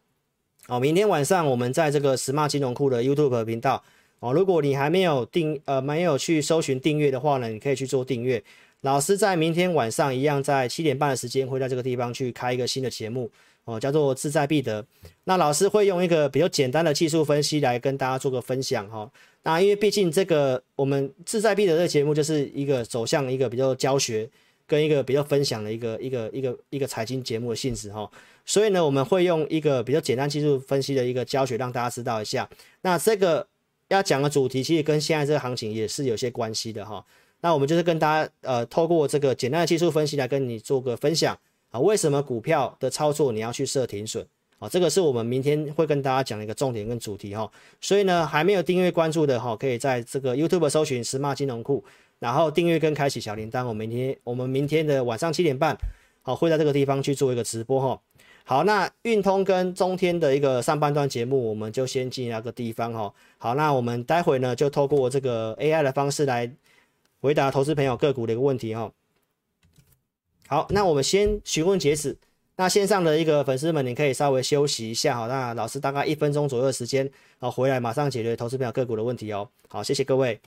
[0.68, 3.83] 哦，明天晚上我们在这个 Smart 金融库的 YouTube 频道。
[4.18, 8.42] 哦，如果你还没有订呃没有去搜寻订阅的话呢，你可以去做订阅。
[8.81, 13.31] 老师在明天晚上一样在七点半的时间会在这个地方去开一个新的节目
[13.66, 14.83] 哦，叫做志在必得。
[15.24, 19.11] 那老师会用一个比较简单的技术分析来跟大家做个分享哈、
[19.42, 24.26] 那因为毕竟这个我们志在必得这个节目就是一个走向一个比较教学
[24.66, 28.11] 跟一个比较分享的一个一个一个一个财经节目的性质哈、
[28.46, 32.48] 所以呢，我们会用一个比较简单技术分析的一个教学让大家知道一下。
[32.81, 33.46] 那这个。
[33.88, 37.07] 要讲的主题其实跟现在这个行情也是有些关系的哈。
[37.40, 41.38] 那我们就是跟大家呃透过这个简单的技术分析来跟你做个分享
[41.76, 41.80] 啊。
[41.80, 44.26] 为什么股票的操作你要去设停损
[44.58, 44.68] 啊？
[44.68, 47.50] 这个是我们明天会跟大家讲的一个重点跟主题哈。
[47.80, 51.84] 所以呢，还没有订阅关注的哈，可以在这个 YouTube 搜寻石骂金融库，
[52.18, 53.66] 然后订阅跟开启小铃铛。
[53.66, 55.76] 我明天我们明天的晚上七点半
[56.22, 58.00] 好会在这个地方去做一个直播哈。
[58.48, 63.12] 好，那运通跟中天的一个上半段节目，我们就先进那个地方哈。
[63.38, 66.48] 好，那我们待会呢就透过这个 AI 的方式来
[67.20, 68.88] 回答投资朋友个股的一个问题哈。
[70.48, 72.16] 好，那我们先询问截止。
[72.56, 75.28] 那线上的一个粉丝们，你可以稍微休息一下好。
[75.28, 79.48] 那老师大概一分钟左右的时间，好，回来马上解决投资票个股的问题哦。
[79.68, 80.40] 好，谢谢各位。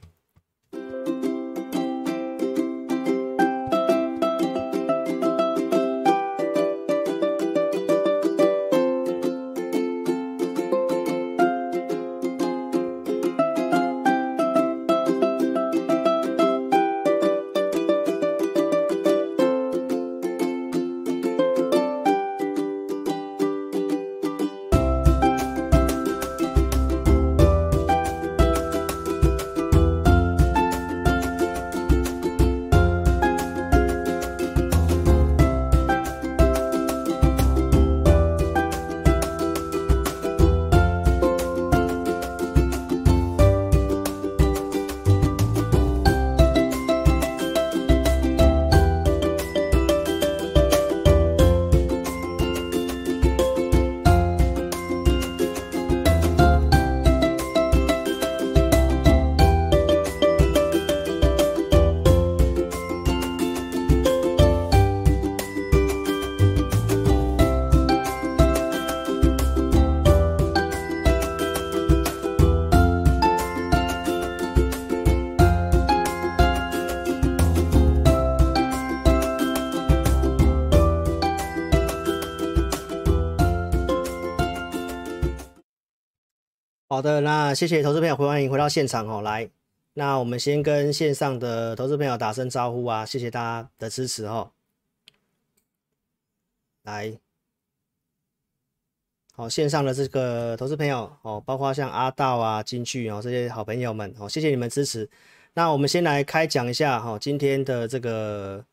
[86.99, 89.21] 好的，那谢谢投资朋友，欢迎回到现场哦。
[89.21, 89.49] 来，
[89.93, 94.51] 那我们先跟线上的投资朋友打声招呼啊，谢谢大家的支持哦。
[96.83, 97.17] 来，
[99.31, 105.09] 好，线上的这个投资朋友哦，包括像阿道啊、金句哦这些好朋友们哦，谢谢你们支持。
[105.53, 108.65] 那我们先来开讲一下哈，今天的这个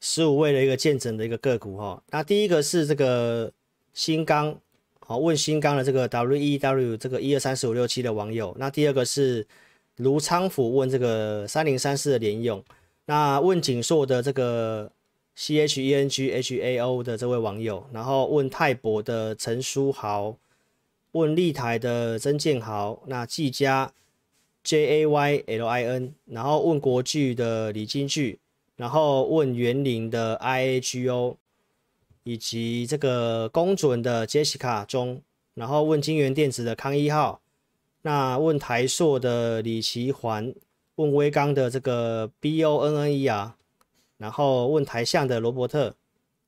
[0.00, 2.02] 十五位的一个见证的一个个股哈。
[2.10, 3.52] 那第一个是这个
[3.94, 4.58] 新钢。
[5.04, 9.44] 好，问新钢的这个 W E W 这个一二三四五六七的网友，那第二个是
[9.96, 12.62] 卢昌福问这个三零三四的联咏，
[13.06, 14.92] 那问景硕的这个
[15.34, 20.36] C H E N G H A O 的这位网友，然后问泰博的陈书豪，
[21.10, 23.92] 问立台的曾建豪，那技嘉
[24.62, 28.38] J A Y L I N，然后问国巨的李金巨，
[28.76, 31.36] 然后问园林的 I A G O。
[32.24, 35.20] 以及这个公准的杰西卡中，
[35.54, 37.40] 然后问金源电子的康一号，
[38.02, 40.54] 那问台塑的李奇环，
[40.94, 43.56] 问威刚的这个 B O N N E 啊，
[44.18, 45.96] 然后问台象的罗伯特，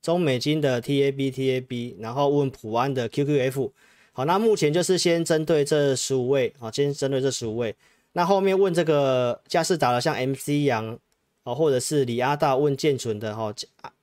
[0.00, 3.72] 中美金的 T A B T A B，然后问普安的 Q Q F。
[4.12, 7.74] 好，那目前就是先针对这十五位啊，先针对这十五位。
[8.12, 10.96] 那后面问这个佳世达的像 M C 阳
[11.42, 13.52] 啊，或者是李阿大问建准的哈，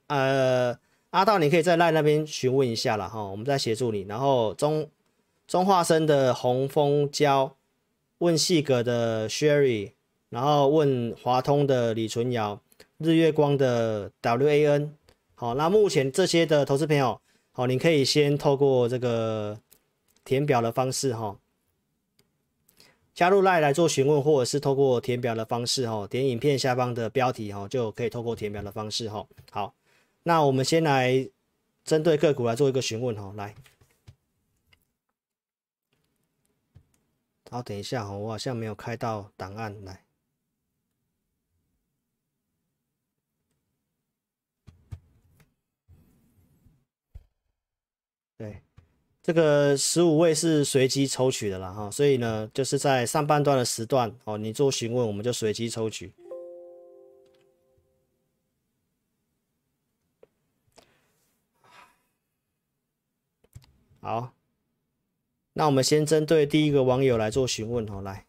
[0.08, 0.78] 呃。
[1.12, 4.02] 阿道，你可以在赖那边询问一下了哈，我们再协助你。
[4.10, 4.89] 然后中
[5.45, 7.56] 中化生的洪峰娇，
[8.19, 9.91] 问细格的 Sherry，
[10.30, 12.62] 然后问华通的李纯瑶，
[12.97, 14.91] 日月光的 WAN。
[15.36, 17.19] 好，那目前这些的投资朋友，
[17.52, 19.60] 好，你可以先透过这个
[20.24, 21.36] 填表的方式哈，
[23.13, 29.26] 加入赖来做询问，或者是透过填表的方式哈，点影片下方的标题哈，就可以透过填表的方式哈。
[29.52, 29.74] 好，
[30.24, 31.30] 那我们先来
[31.84, 33.56] 针对个股来做一个询问哦，来。
[37.50, 40.06] 好，等一下哦，我好像没有开到档案来。
[48.38, 48.62] 对，
[49.22, 56.14] 这个十五位是随机抽取的啦哈，所以呢，就是在上半段的时段哦，你做询问，我们就随机抽取。
[64.02, 64.34] 好。
[65.54, 68.26] 那我们先针对第一个网友来做询问哦，来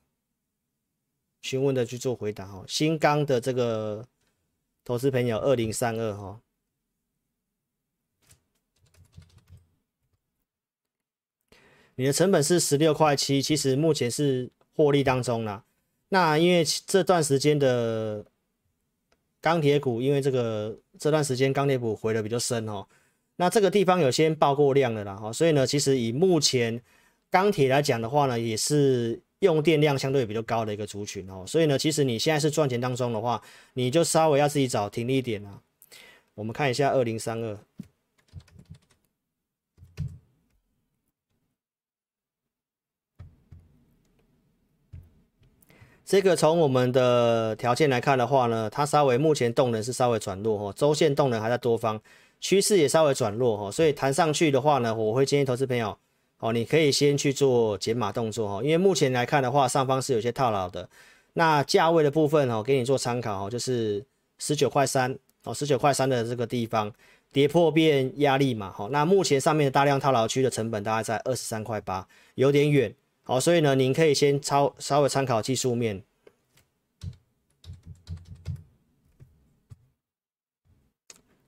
[1.40, 2.64] 询问的去做回答哦。
[2.66, 4.08] 新钢的这个
[4.84, 6.40] 投资朋友二零三二哈，
[11.94, 15.64] 你的成本是十六块七，其实目前是获利当中啦。
[16.08, 18.26] 那因为这段时间的
[19.40, 22.88] 钢铁股，因为这个这段时间钢铁股回的比较深哦，
[23.36, 26.80] 那这个地方有先爆过量的啦哈，所以呢，其实以目前
[27.30, 33.42] 钢铁来讲的话呢，也是用电量相对比较高的一个族群哦，所以呢，其实你现在是赚钱当中的话，
[33.72, 35.60] 你就稍微要自己找停利点啊。
[36.34, 37.58] 我们看一下二零三二，
[46.04, 52.00] 这个从我们的条件来看的话呢，它稍微目前动能是稍微转弱哦，周线动能还在多方，
[52.42, 55.96] 趋势也稍微转弱哦，所以弹上去的话呢，我会建议投资朋友。
[56.40, 60.88] 哦，你可以先去做减码动作哦，因为目前来看的话，上方是有些套牢的。
[61.34, 64.04] 那价位的部分哦，给你做参考哦，就是
[64.38, 66.92] 十九块三哦，十九块三的这个地方
[67.30, 68.72] 跌破变压力嘛。
[68.72, 72.92] 好，那目前上面的大量套牢区的成本大概在二十三块八，有点远。
[73.22, 76.02] 好，所以呢，您可以先超稍微参考技术面，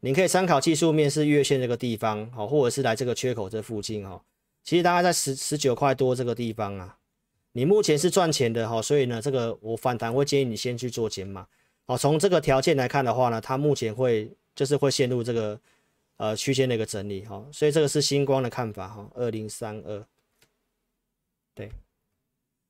[0.04, 4.22] 你可以参考技术面是月线这个地方，好，或者是来这个缺口这附近哈。
[4.62, 6.98] 其实大概在十十九块多这个地方啊，
[7.52, 11.46] 你目前是赚钱的哈，所以呢，这个我反弹会建议你先去做减码。
[11.86, 15.58] 好，从这个条件来看的话呢，它目前会就是会陷入这个
[16.18, 20.06] 呃区间的一个整理哈，所以这个是星光的看法哈，二零三二。
[21.54, 21.72] 对，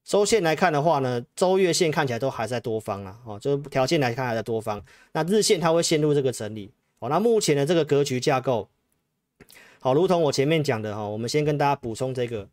[0.05, 6.70] 周线来看的话呢，周月线看起来都还在多方啊，哦，就是条件来看还在多方，那日线它会陷入这个整理。
[7.05, 8.67] 好，那目前的这个格局架构。
[9.79, 12.49] 好，如同我前面讲的哈，我们先跟大家补充这个。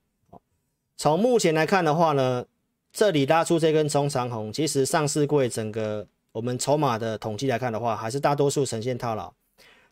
[0.98, 2.46] 从目前来看的话呢，
[2.92, 9.32] 这里拉出这根中长红，其实上市柜整个我们筹码的统计来看的话，还是大多数呈现套牢，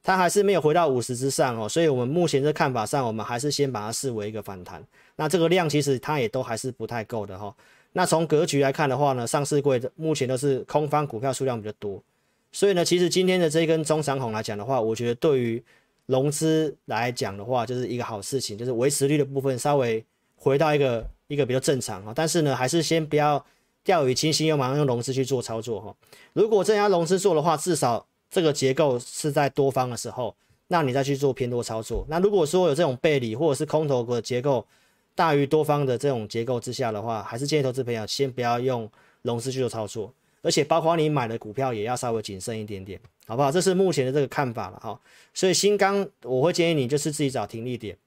[0.04, 1.69] 它还是没有回到五十之上哦。
[1.69, 4.84] 所以，我们目前的看法上，我们还是先把它视为一个反弹。
[5.15, 7.56] 那这个量其实它也都还是不太够的哈。
[7.93, 12.04] 那从格局来看的话呢，上市柜目前都是空方股票数量比较多，
[12.51, 15.63] 所以呢，其实今天的这一根中长红来讲的话，我觉得对于
[16.07, 20.03] 融资来讲的话，就是一个好事情，就是维持率的部分稍微
[20.35, 22.13] 回到一个一个比较正常啊。
[22.15, 23.45] 但是呢，还是先不要
[23.83, 25.95] 掉以轻心，又马上用融资去做操作哈。
[26.33, 30.35] 如果真要融资做的话，至少这个结构是在多方的时候，
[30.69, 32.03] 那你再去做偏多操作。
[32.09, 34.65] 那如果说有这种背离或者是空头的结构
[35.13, 38.89] 大于多方的这种结构之下的话，还是建议投资朋友先不要用
[39.21, 40.12] 融资去做操作。
[40.41, 43.52] 而且包括你买的股票也要稍微谨慎一点点，好不好？
[43.52, 44.99] 这是目前的这个看法了哈。
[45.34, 47.97] 所以新钢我会建议你就是自己找停利点。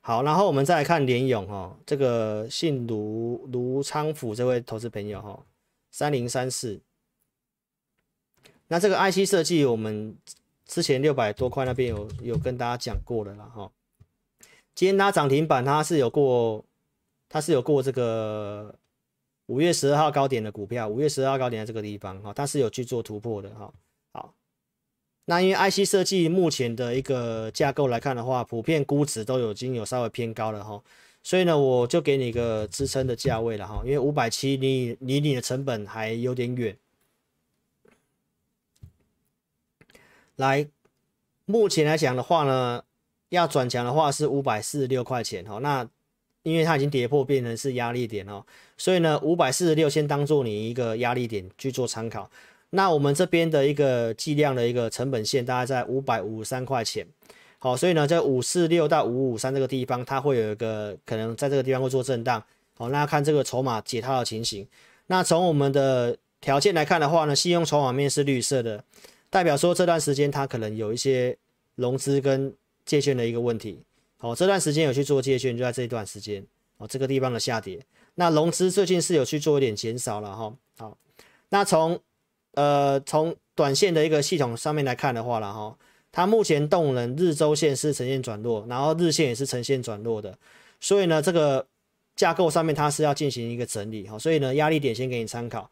[0.00, 5.40] 好，然后我们再来看联咏哈，这个姓卢卢昌甫这位投资朋友哈，
[5.90, 6.80] 三零三四。
[8.66, 10.16] 那这个 IC 设计我们
[10.66, 13.70] 之前六百多块那边有有跟大家讲过的了哈。
[14.74, 16.64] 今天它涨停板它是有过，
[17.28, 18.74] 它是有过这个。
[19.48, 23.72] 五月十二号高点的股票，五月十二号高点在这个地方哈，它是有去做突破的哈。
[24.12, 24.34] 好，
[25.24, 30.82] 那因为 IC 设计目前的一个架构来看的话，普遍估值都已经有稍微偏高了哈，
[31.22, 36.76] 所以呢，我就给你一个支撑的价位了哈，因为五百七离离你的成本还有点远。
[40.36, 40.68] 来，
[41.46, 42.84] 目前来讲的话呢，
[43.30, 45.88] 要转强的话是五百四十六块钱哈，那。
[46.42, 48.44] 因为它已经跌破，变成是压力点哦，
[48.76, 52.30] 所以呢，五百四十六先当做你一个压力点去做参考。
[52.70, 57.06] 那我们这边的一个计量的一个成本线大概在五百五十三块钱，
[57.58, 62.42] 好，所以呢，在五四六到五五三这个地方，它会有一个可能在这个地方会做震荡。
[62.76, 64.66] 好，那看这个筹码解套的情形。
[65.06, 68.84] 那从我们的条件来看的话呢，信用筹码面是绿色的，
[69.30, 71.36] 代表说这段时间它可能有一些
[71.74, 73.80] 融资跟借券的一个问题。
[74.18, 76.44] 好，这段时间有去做借券，就在这一段时间。
[76.76, 77.80] 哦，这个地方的下跌。
[78.14, 80.52] 那融资最近是有去做一点减少了哈。
[80.76, 80.96] 好，
[81.48, 82.00] 那从
[82.54, 85.76] 呃从短线的一个系统上面来看的话了哈，
[86.12, 90.36] 它目前动能日周线是呈现转弱，然后日线也是呈现转弱的，
[90.78, 91.66] 所以呢这个
[92.14, 95.68] 架构上面它是要进行一个整理哈，所以呢压力点先给你参考，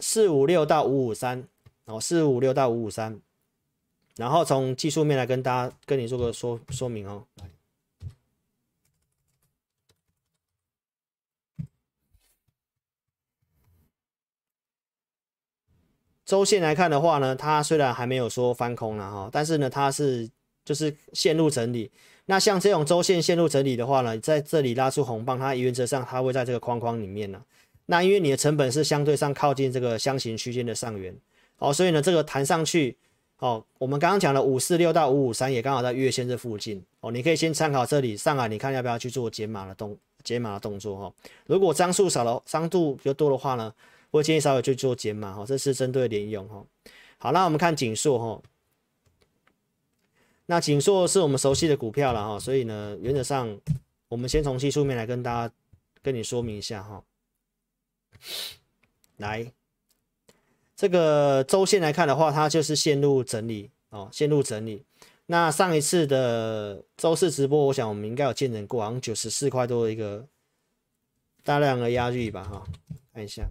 [0.00, 1.42] 四五六到五五三，
[1.86, 3.18] 哦四五六到五五三。
[4.16, 7.26] 然后从技术面来跟大家跟你做个说说明哦。
[16.24, 20.30] 周线来看的话呢，它虽然还没有说翻空了哈，但是呢，它是
[20.64, 21.90] 就是线路整理。
[22.26, 27.44] 那像这种周线线路整理的话呢，在这里拉出红棒，它原则上它会在这个框框里面呢。
[27.86, 31.14] 那因为你的成本是相对上靠近这个箱型区间的上缘
[31.58, 32.96] 哦，所以呢，这个弹上去。
[33.44, 41.14] 哦，我们刚刚讲的五四六到五五三也刚好在月线这附近哦，你可以先参考这里上来，你看要不要去做减码的动减码的动作哈、哦？
[41.44, 43.70] 如果张数少了，张度比较多的话呢，
[44.10, 46.64] 我建议稍微去做减码哈、哦，这是针对联咏哈。
[47.18, 48.42] 好，那我们看景硕哈，
[50.46, 53.60] 那景硕是我们熟悉的股票了哈、哦，所以呢，原则上
[54.08, 55.54] 我们先从技术面来跟大家
[56.00, 57.04] 跟你说明一下哈、
[59.18, 59.52] 来。
[60.84, 64.84] 这个周线来看的话，它就是线路整理哦，线路整理。
[65.24, 70.26] 那上一次的周四直播，我想我们应该有见证过，好像九十四块多的一个
[71.42, 72.66] 大量的压力吧，哈、
[73.14, 73.48] 看一下。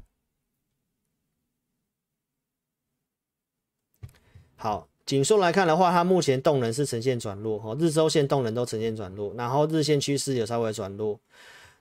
[4.56, 11.20] 好，景硕来看的话，它目前动能是呈现转弱，哦，日周线动能都呈现转弱，然后日线趋势也稍微转弱。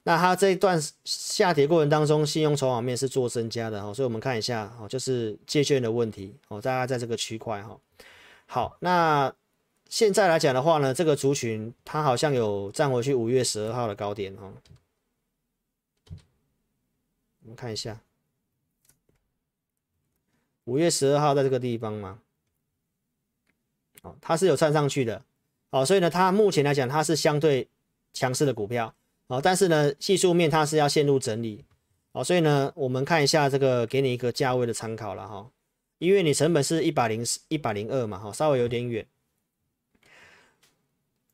[0.04, 7.78] 那它这一段下跌过程当中，信用筹码面是做增加的哈，所以我们看一下哦，就是借券的问题哦，大概在这个区块哈。
[8.46, 9.32] 好，那
[9.88, 14.52] 现在来讲的话呢，这个族群它好像有站回去五月十二号的高点哈。
[17.42, 18.00] 我们看一下，
[20.64, 22.18] 五月十二号在这个地方吗？
[24.02, 25.22] 哦，它是有站上去的
[25.70, 27.68] 哦，所以呢，它目前来讲它是相对
[28.12, 28.92] 强势的股票。
[29.28, 31.64] 好，但是呢，技术面它是要线路整理，
[32.12, 35.48] 好，所以呢，我们看一下这个，给你一个价位的参考了哈，
[35.98, 39.06] 因为你成本是一百零一百零二嘛，哈，稍微有点远，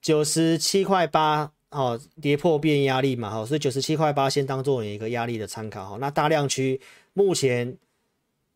[0.00, 6.80] 九十七块八，哦，跌破变压力嘛，哈，所以九十七块八先当做你一个压力的参考哈，那大量区
[7.14, 7.76] 目前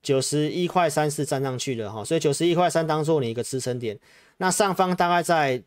[0.03, 3.99] 九十一块三是站上去的哈，所以九十一块三当做你一个支撑点，
[4.37, 5.65] 那上方大概在。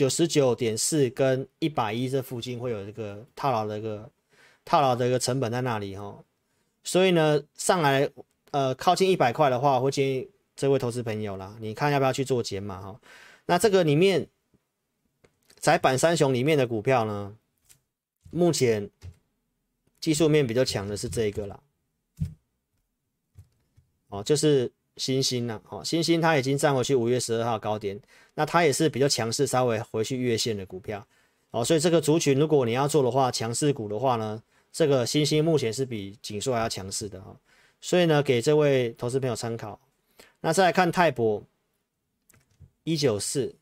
[0.00, 4.10] 九十九点四跟一百一这附近会有一个套牢的一个
[4.64, 6.24] 套牢的一个成本在那里哈，
[6.82, 8.10] 所以呢，上来
[8.50, 10.26] 呃靠近一百块的话，我会建议
[10.56, 12.98] 这位投资朋友啦，你看要不要去做减码哈？
[13.44, 14.26] 那这个里面
[15.58, 17.36] 窄板三雄里面的股票呢，
[18.30, 18.88] 目前
[20.00, 21.60] 技术面比较强的是这一个啦，
[24.08, 24.72] 哦，就是。
[24.96, 28.00] 星星呐，哦，星星它已经站回去五月十二号高点，
[28.34, 31.06] 那它也是比较强势，稍微回去月线的股票，
[31.50, 37.36] 哦，所以这个族群如果你要做的话，强势股的话呢，这个星星目前是比锦硕还要强势的哈，
[37.80, 39.80] 所以呢，给这位投资朋友参考。
[40.40, 41.42] 那再来看泰博
[42.84, 43.59] 一九四。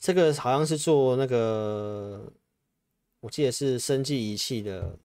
[0.00, 2.32] 这个好像是做那个，
[3.20, 4.98] 我记得是生技仪器的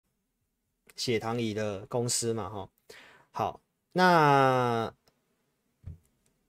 [0.95, 2.69] 血糖仪的公司嘛，哈。
[3.31, 3.59] 好，
[3.91, 4.93] 那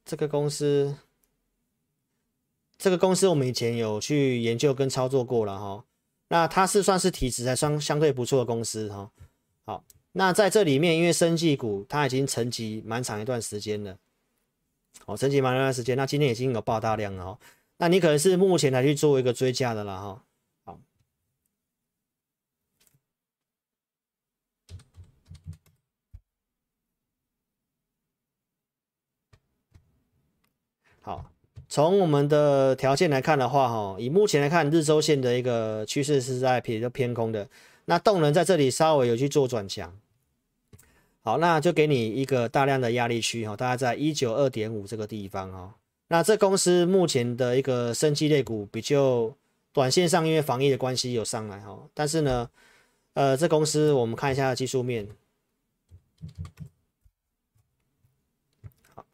[0.04, 0.96] 这个公司，
[2.78, 5.84] 这个公司我们以前有去研究跟操作过了，哈。
[6.28, 9.10] 那它是算是体质还相相对不错的公司，哈。
[9.64, 13.98] 好，那在这里面，因为生技股它已经沉寂蛮长一段时间了，
[15.06, 17.38] 哦，沉寂蛮长一段时间，那今天已经有爆大量了，哈。
[17.78, 20.24] 那你可能是目前来去做一个追加的了哈，
[20.64, 20.80] 好，
[31.02, 31.30] 好，
[31.68, 37.46] 从我们的条件来看的话，哈，以目前来看，日周线的一个趋势是在比较偏空的，
[37.84, 39.94] 那动能在这里稍微有去做转强，
[41.20, 45.74] 好，那就给你一个大量的压力区哈，大概在一九二点五这个地方哈。
[46.08, 49.34] 那这公司目前的一个生技类股比较
[49.72, 52.48] 短线上，因为防疫的关系有上来哈，但是呢，
[53.14, 55.08] 呃，这公司我们看一下技术面，
[58.94, 59.04] 好，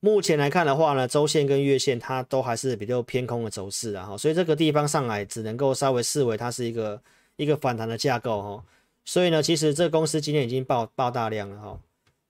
[0.00, 7.00] 目前来看的话呢，周线跟月线它都还是比较偏空的走势啊哈，所以这个地方上来只能够稍微视为它是一个
[7.36, 8.64] 一个反弹的架构哈，
[9.06, 11.80] 所以呢，其实这公司今天已经爆爆大量了哈。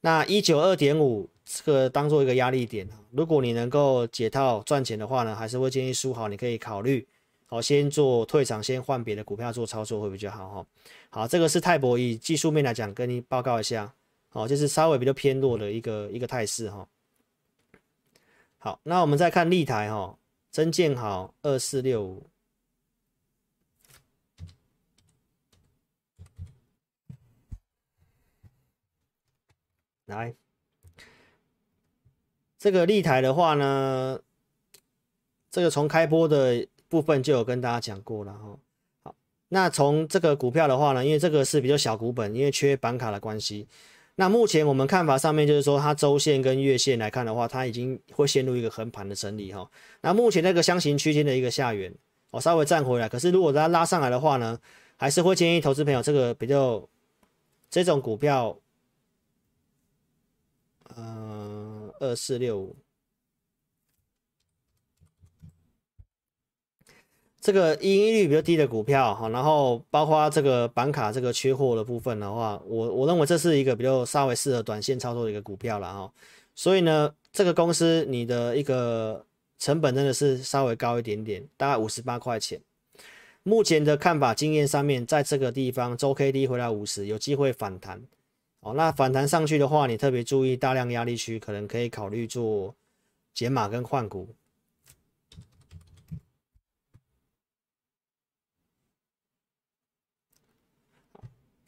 [0.05, 7.07] 那一九二点五这个当做一个压力点，如果你能够解套赚钱的话呢，还是会建议书豪你可以考虑，
[7.47, 10.67] 好先做退场，先换别的股票做操作会比较好哈。
[11.09, 13.95] 好，这个是泰博以技术面来讲，跟你报告一下，
[14.29, 16.89] 好，就是稍微比较偏弱的一个一个态势哈。
[18.59, 20.19] 好，那我们再看立台哈，
[20.51, 22.32] 真建好二四六五。
[30.13, 30.35] 来，
[32.59, 34.21] 这个立台的话呢，
[35.51, 38.59] 这个从开播的部分就有跟大家讲过了哈。
[39.03, 39.15] 好，
[39.49, 43.67] 那从这个股票的话呢，因为这个是比较小股本，因为缺板卡的关系。
[44.15, 49.69] 那目前我们看法上面就是说，它周线跟月线来看的话，它已经会陷入一个横盘的整理哈。
[50.03, 51.93] 那目前那个箱型区间的一个下缘，
[52.31, 53.09] 我稍微站回来。
[53.09, 54.61] 可是如果它拉上来的话呢，
[54.97, 56.87] 还是会建议投资朋友这个比较
[57.71, 58.57] 这种股票。
[60.97, 62.77] 嗯，二四六五，
[67.41, 76.13] 这个盈利率比较低的股票哈，然后包括这个板卡这个缺货的部分的话，我我认为这是一个比较稍微适合短线操作的一个股票了哈。
[76.55, 79.25] 所以呢，这个公司你的一个
[79.59, 82.61] 成本真的是稍微高一点点，大概五十八块钱。
[83.43, 88.03] 目前的看法经验上面，在这个地方周 K D 回来五十，有机会反弹。
[88.63, 92.73] 哦，那反弹上去的话，你特别注意大量压力区，可能可以考虑做
[93.35, 94.37] 减码跟换股。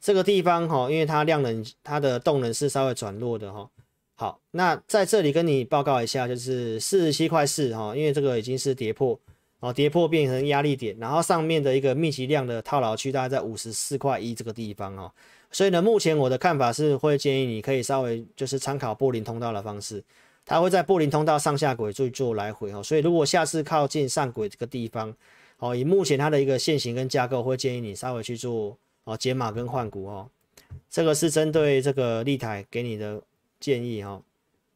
[0.00, 3.68] 这个地方哈，因为它量能、它的动能是稍微转弱的哈。
[4.14, 9.18] 好，那在这里跟你报告一下，就是四十七块四哈，因为这个已经是跌破，
[9.58, 15.10] 哦，跌破变成压力点，然后上面的一个密集量的套牢区大概在五十四块一这个地方哦。
[15.54, 20.02] 所以呢，目前我的看法是会建议你可以稍微就是参考布林通道的方式，
[20.44, 22.82] 它会在布林通道上下轨去做来回哈。
[22.82, 25.14] 所以如果下次靠近上轨这个地方，
[25.58, 30.28] 哦，以目前它的一个线型跟架构，会建议你稍微去做哦减码跟换股哦。
[30.90, 33.22] 这个是针对这个立台给你的
[33.60, 34.20] 建议哈。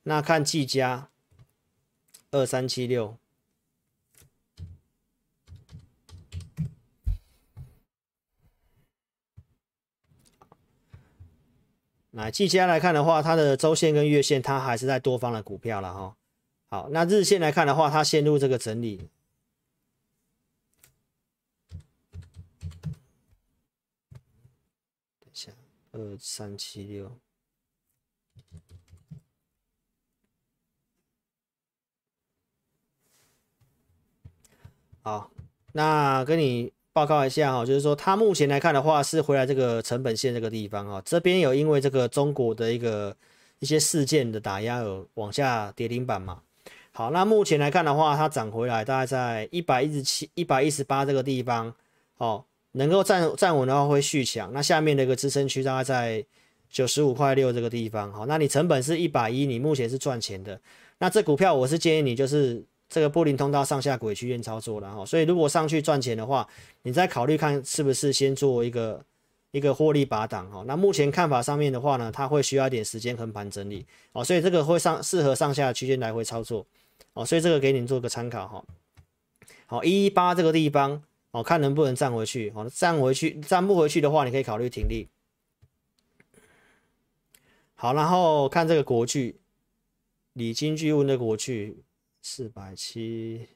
[0.04, 1.08] 那看技嘉
[2.30, 3.16] 二三七六。
[12.18, 16.16] 那技嘉来看的话，它的周线跟月线，它还是在多方的股票了哈。
[16.68, 19.08] 好，那日线来看的话，它陷入这个整理。
[25.20, 25.52] 等一下，
[25.92, 27.16] 二三七六。
[35.02, 35.30] 好，
[35.72, 36.72] 那跟你。
[36.98, 43.16] 报告一下哈，就是说它目前来看的话，是回来这个成本线这个地方哈，这边有因为这个中国的一个
[43.60, 46.40] 一些事件的打压而往下跌停板嘛。
[46.90, 51.72] 好，那目前来看的话，它涨回来大概在一百一十七、一百一十八这个地方，
[52.16, 54.52] 哦，能够站站稳的话会续强。
[54.52, 56.26] 那下面的一个支撑区大概在
[56.68, 60.60] 九十五块六这个地方，好，那你成本是一百一，你目前是赚钱的。
[60.98, 62.64] 那这股票我是建议你就是。
[62.88, 66.48] 这个布林通道上下轨区间操作了哈，所以如果上去赚钱的话，
[66.82, 69.04] 你再考虑看是不是先做一个
[69.50, 70.64] 一个获利拔档哈。
[70.66, 76.64] 那目前看法上面的话呢，它会需要一点时间横盘整理哦，所以这个会上适合上下区间来回操作
[77.12, 78.64] 哦，所以这个给你做个参考哈。
[79.66, 85.08] 好，一一八这个地方哦，看能不能站回去哦，站回去站不回去的话，你可以考虑停利。
[87.74, 89.36] 好，然后看这个国巨，
[90.32, 91.76] 李金巨问的国巨。
[92.30, 93.48] 四百七，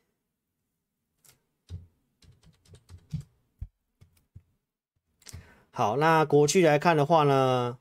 [5.70, 7.76] 好，那过去来看的话呢，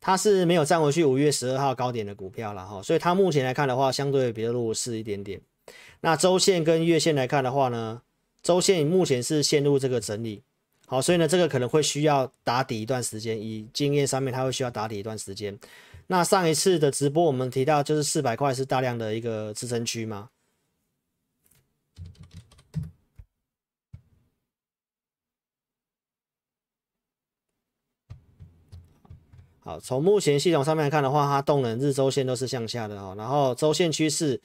[0.00, 5.40] 它是没有站回去五月十二号高点的股票了哈，所以它目前来看的话，相对比较弱势一点点。
[6.00, 8.00] 那周线跟月线来看的话呢，
[8.42, 10.44] 周线目前是陷入这个整理，
[10.86, 15.58] 好，所以呢，这个可能会需要打底一段时间，以经验上面，它会需要打底一段时间。
[16.12, 20.28] 那上一次的直播，我们提到就是四百块是大量的一个支撑区吗？
[29.60, 34.40] 好，从目前系统上面来看的话，它动能日周线都是向下的哈，然后周线趋势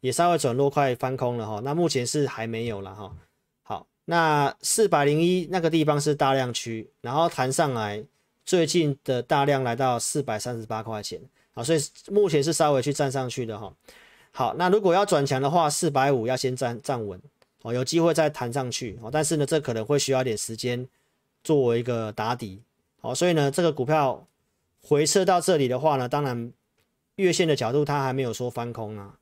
[0.00, 1.60] 也稍微转弱，快翻空了哈。
[1.62, 3.14] 那目前是还没有了哈。
[3.62, 8.06] 好，那四百零一那个地方是大量区，然后弹上来。
[8.50, 11.20] 最近的大量来到四百三十八块钱，
[11.54, 11.78] 啊，所以
[12.08, 13.72] 目前是稍微去站上去的哈。
[14.32, 17.22] 好，那如果要转强的话，四百五要先站站稳
[17.62, 19.08] 哦，有机会再弹上去哦。
[19.08, 20.84] 但是呢，这可能会需要一点时间
[21.44, 22.60] 作为一个打底，
[23.00, 24.26] 好，所以呢，这个股票
[24.82, 26.52] 回撤到这里的话呢，当然
[27.14, 29.14] 月线的角度它还没有说翻空啊，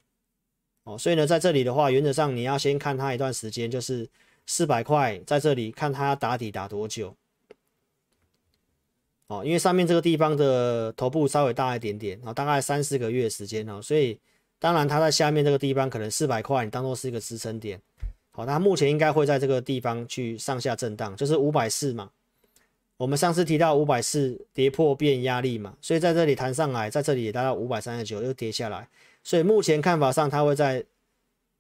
[0.84, 4.08] 哦，所以呢，在这里的话，原则上你要先看它一段时间，就是
[4.46, 7.14] 四百块在这里看它要打底打多久，
[9.28, 14.18] 哦，因为上面这个地方的头部稍微大一点点，然后大概三四个月时间哦，所以
[14.58, 17.80] 当然它在下面这个地方可能四百块，你当做是一个支撑点。
[18.30, 22.10] 好，那目前应该会在这个地方去上下震荡，就是五百四嘛。
[22.96, 28.88] 我们上次提到五百四跌破变压力嘛，所以在这里弹上来，在这里也达到五百三十九又跌下来，
[29.22, 30.84] 所以目前看法上它会在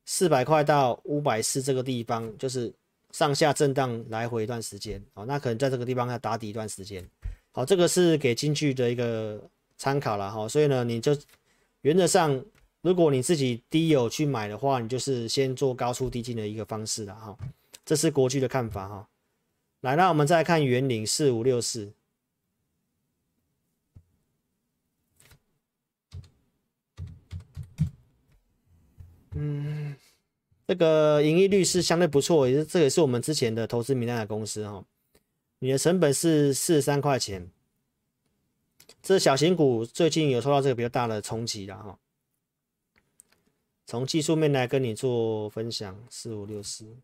[0.06, 2.72] 四百块到五百四这个地方，就是
[3.12, 5.00] 上下震荡来回一段时间。
[5.14, 7.06] 哦，那可能在这个地方要打底一段时间。
[7.58, 9.42] 好，这个是给金句的一个
[9.76, 11.10] 参考了哈，所以呢，你就
[11.80, 12.44] 原则上。
[12.82, 17.36] 如果你自己低有去买的话，你就是先做高出低进的一个方式了哈。
[17.84, 19.08] 这是国巨的看法哈。
[19.80, 21.92] 来，那我们再来看元领四五六四。
[29.32, 29.96] 嗯，
[30.68, 34.84] 这个盈利率是相对不错，也是这也是我们之前的投资名单的公司哈。
[35.60, 37.50] 你的成本是四十三块钱，
[39.02, 41.98] 这小型股最近有受到这个比较大的冲击了哈。
[43.84, 46.96] 从技术面来跟你做分享，四五六四。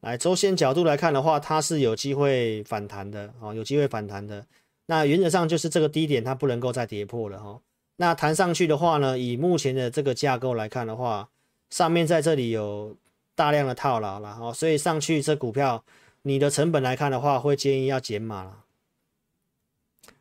[0.00, 4.46] 来周线角度来看的话，它是有机会反弹的哦，有机会反弹的。
[4.86, 7.60] 那原则上就是这个低点它不能够再跌破了哈。
[7.96, 11.28] 那弹上去的话呢，以目前的这个架构来看的话，
[11.70, 12.96] 上面在这里有
[13.34, 15.84] 大量的套牢了哈，所以上去这股票。
[16.24, 18.64] 你的成本来看的话，会建议要减码了，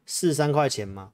[0.03, 1.13] 四三块钱嘛。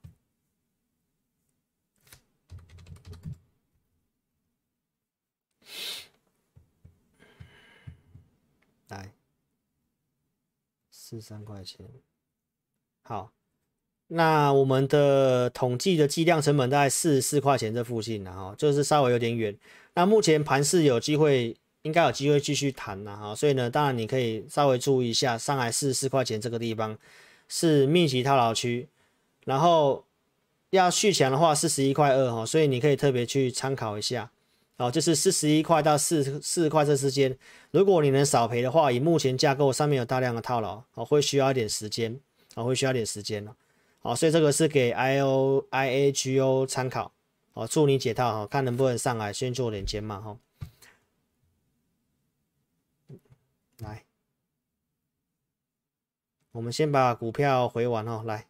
[8.88, 9.12] 来，
[10.90, 11.86] 四三块钱。
[13.02, 13.30] 好，
[14.08, 19.56] 那我们的统计的计量成本在四十四块钱这附近，然后就是稍微有点远。
[19.94, 21.56] 那目前盘势有机会。
[21.82, 26.98] 应该有机会继续谈了哈，所以呢，当然你可以稍微注意一下，上海四十四块钱这个地方
[27.46, 28.88] 是密集套牢区，
[29.44, 30.04] 然后
[30.70, 34.28] 要续强的话四十一块二哈，所以你可以特别去参考一下，
[34.76, 37.38] 哦，就是四十一块到四四块这之间，
[37.70, 42.18] 如果你能少赔的话，以目前架构上面有大量的套牢，哦，会需要一点时间，
[42.56, 43.54] 哦，会需要一点时间了，
[44.00, 47.12] 好，所以这个是给 I O I A G O 参考，
[47.52, 50.38] 哦，祝你解套哈，看能不能上来先做点减码哈。
[53.78, 54.04] 来，
[56.52, 58.22] 我们先把股票回完哦。
[58.24, 58.46] 来，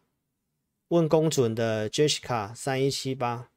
[0.89, 3.49] 问公准的 Jessica 三一七八，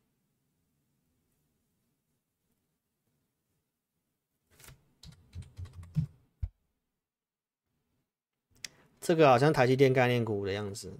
[9.01, 10.99] 这个好像台积电概念股的样子。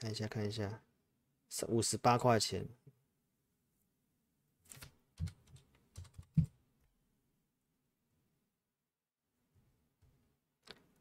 [0.00, 0.82] 看一下，看一下，
[1.68, 2.66] 五十八块钱，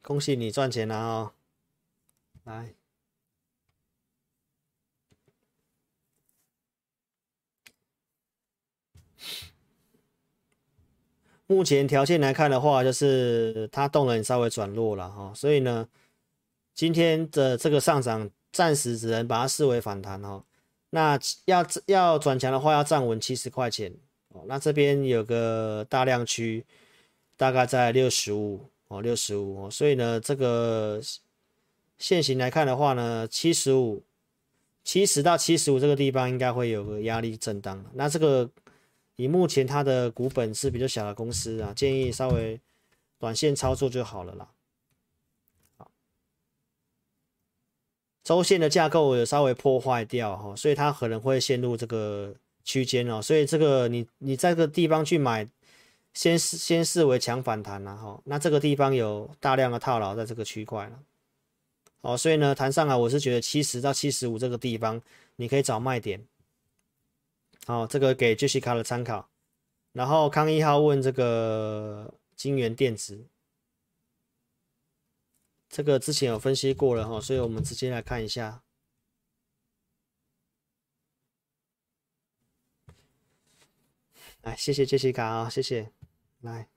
[0.02, 1.34] 恭喜你赚钱了哦！
[2.44, 2.76] 来，
[11.48, 15.88] 目前条件来看的话，就是它动能稍微转弱了哈，所以呢，
[16.74, 18.30] 今天的这个上涨。
[18.52, 20.44] 暂时只能把它视为反弹哦。
[20.92, 23.94] 那要要转强的话，要站稳七十块钱
[24.30, 24.44] 哦。
[24.48, 26.66] 那这边有个大量区，
[27.38, 29.70] 大概在六十五哦，六十五哦。
[29.70, 31.00] 所以呢，这个
[32.00, 34.02] 线型来看的话呢，七十五、
[34.84, 37.86] 七十到七十五这个地方应该会有个压力震荡。
[37.94, 38.50] 那这个
[39.16, 42.60] 以目前它的股本是比较小的公司啊，建议稍微
[43.20, 44.50] 短线操作就好了啦。
[48.24, 55.48] 周线的架构有稍微破坏掉哈，所以它可能会陷入这个区间哦，所以这个你你在这个地方去买，
[56.14, 58.22] 先先视为强反弹了哈。
[58.26, 61.00] 那这个地方有大量的套牢在这个区块了，
[62.02, 65.02] 哦，所以呢弹上来我是觉得七十到七十五这个地方
[65.38, 66.24] 你可以找卖点，
[67.66, 69.28] 好，这个给 Jessica 的参考。
[69.94, 73.26] 然后康一号问这个晶圆电子。
[75.70, 78.64] 这个之前有分析过了哈，所以我们直接来看一下。
[84.42, 85.92] 来，谢谢杰西卡啊，谢谢。
[86.42, 86.70] 来，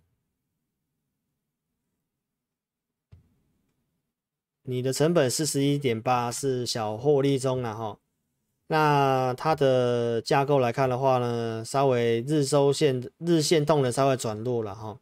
[4.62, 7.98] 你的成本四十一点八是小获利中了哈。
[8.66, 14.98] 那它的架构来看的话呢，稍微日周线日线动能稍微转弱了哈。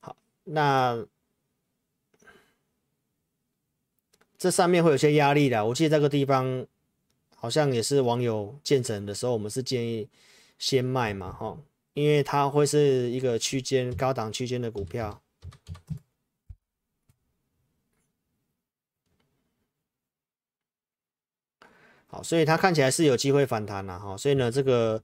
[0.00, 1.06] 好，那
[4.44, 5.64] 这上面会有些压力的。
[5.64, 6.66] 我记得这个地方
[7.34, 10.06] 好像也是网友建成的时候，我们是建议
[10.58, 11.56] 先卖嘛哈，
[11.94, 15.22] 因为它会是一个区间高档区间的股票。
[22.08, 25.02] 好，所以它看起来是有机会反弹了哈，所以呢，这个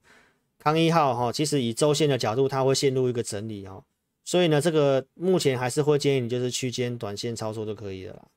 [0.59, 3.83] 康一号哈，其实以周线的角度，它会陷入一个整理哈，
[4.23, 8.27] 所以呢，这个目前还是会建议你就是区间短线操作就可以了啦。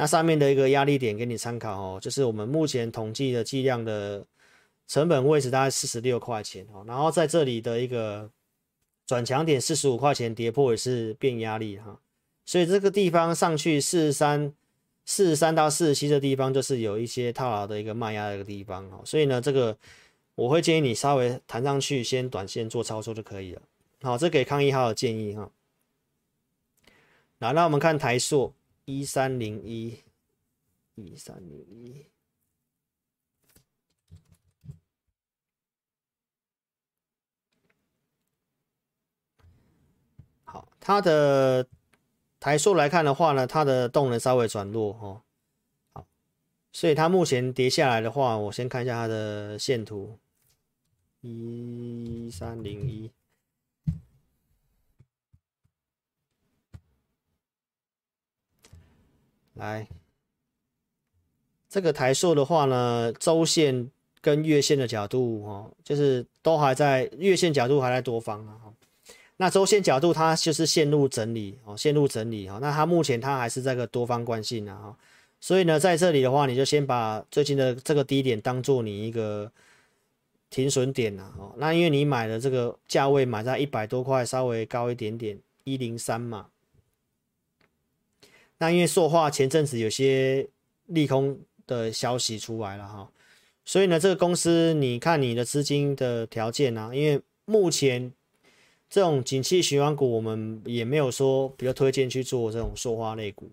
[0.00, 4.24] 那上面的一个压力点给你参考哦，就是我们目前统计的计量的
[4.88, 8.30] 成本位置大概四十六块钱哦，然后在这里的一个
[9.06, 12.00] 转强点四十五块钱跌破也是变压力哈，
[12.46, 14.54] 所以这个地方上去四十三。
[15.06, 19.76] 四十三到四十七的地方就是有一些套牢的一个卖压的一个地方哦，所以呢，这个
[20.36, 23.62] 我会建议你稍微弹上去，先短线做操作就可以了。
[24.02, 25.50] 好，这给康一号的建议哈。
[27.38, 28.52] 那那我们看台塑
[28.98, 30.02] 一三零一，
[30.94, 32.06] 一三零一，
[40.44, 41.66] 好，它的。
[42.42, 45.20] 台数来看的话呢，它的动能稍微转弱哦，
[45.92, 46.06] 好，
[46.72, 50.18] 所以它目前跌下来的话，我先看一下它的线图，
[51.20, 53.10] 一三零一，
[59.60, 59.86] 来，
[61.68, 63.90] 这个台塑的话呢，周线
[64.22, 68.56] 跟月线的角度哦，就是都还在月线角度还在多方啊。
[69.36, 72.58] 那周线角度，它就是线路整理哦，线路整理哈。
[72.60, 74.96] 那它目前它还是这个多方关系呢，
[75.40, 79.50] 所以呢，在这里的话，你就先把最近的这个低点当做你一个
[80.48, 81.52] 停损点了哦。
[81.58, 86.48] 那因为你买的这个价位买在一百多块，稍微高一点点，一零三嘛。
[88.60, 90.46] 那因为塑化前阵子有些
[90.86, 91.36] 利空
[91.66, 93.10] 的消息出来了哈，
[93.64, 98.12] 所以呢，这个公司你看你的资金的条件啊，因为目前。
[98.92, 103.48] 这种景气循环股，我们也没有说比较推荐去做这种塑化类股，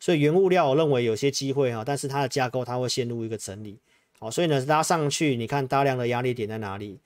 [0.00, 3.78] 所以原物料我认为有些机会哈，但是它的架构它会陷入一个整理，
[4.18, 6.98] 好，所以呢拉上去，你看大量的压力点在哪里？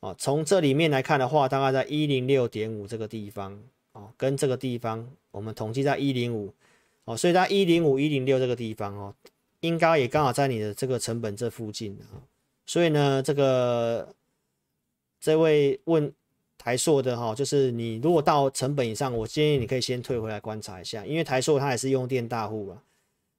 [0.00, 3.58] 哦，从这里面来看的话，大概在一零六点五这个地方，
[3.92, 6.52] 哦，跟这个地方我们统计在一零五，
[7.04, 9.14] 哦，所以在一零五一零六这个地方哦，
[9.60, 12.22] 应该也刚好在你的这个成本这附近啊，
[12.66, 14.14] 所以呢，这个
[15.20, 16.12] 这位问。
[16.62, 22.82] 台塑的哈，就是你如果到成本以上，我建议你可以先退回来观察一下，因为台塑它也是用电大户啊，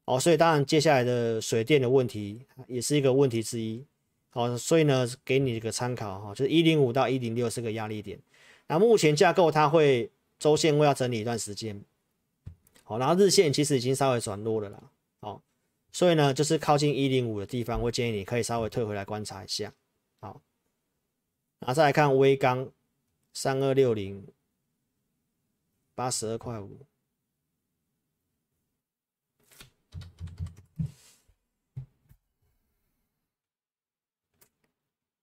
[0.05, 3.85] 哦，所以当然接下来的水电的问题也是一个问题之一，
[4.31, 8.17] 好，所以呢给你一个参考哈，就是一零五到一零六是个压力点，
[8.65, 10.09] 那目前架构它会
[10.41, 11.85] 周线会要整理一段时间，
[12.83, 15.41] 好，然后日线其实已经稍微转弱了啦，好，
[15.93, 19.71] 所以呢就是靠近一零五的地方，我建议你可以稍微退回来观察一下，
[20.19, 20.41] 好，
[21.59, 22.71] 然后再来看微钢。
[23.33, 24.27] 三二六零，
[25.95, 26.85] 八十二块五。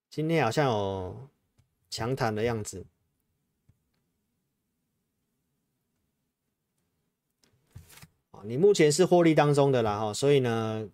[0.08, 1.28] 今天好像有
[1.90, 2.86] 强弹的样子。
[8.44, 10.88] 你目前是获利当中的啦哈，所以呢，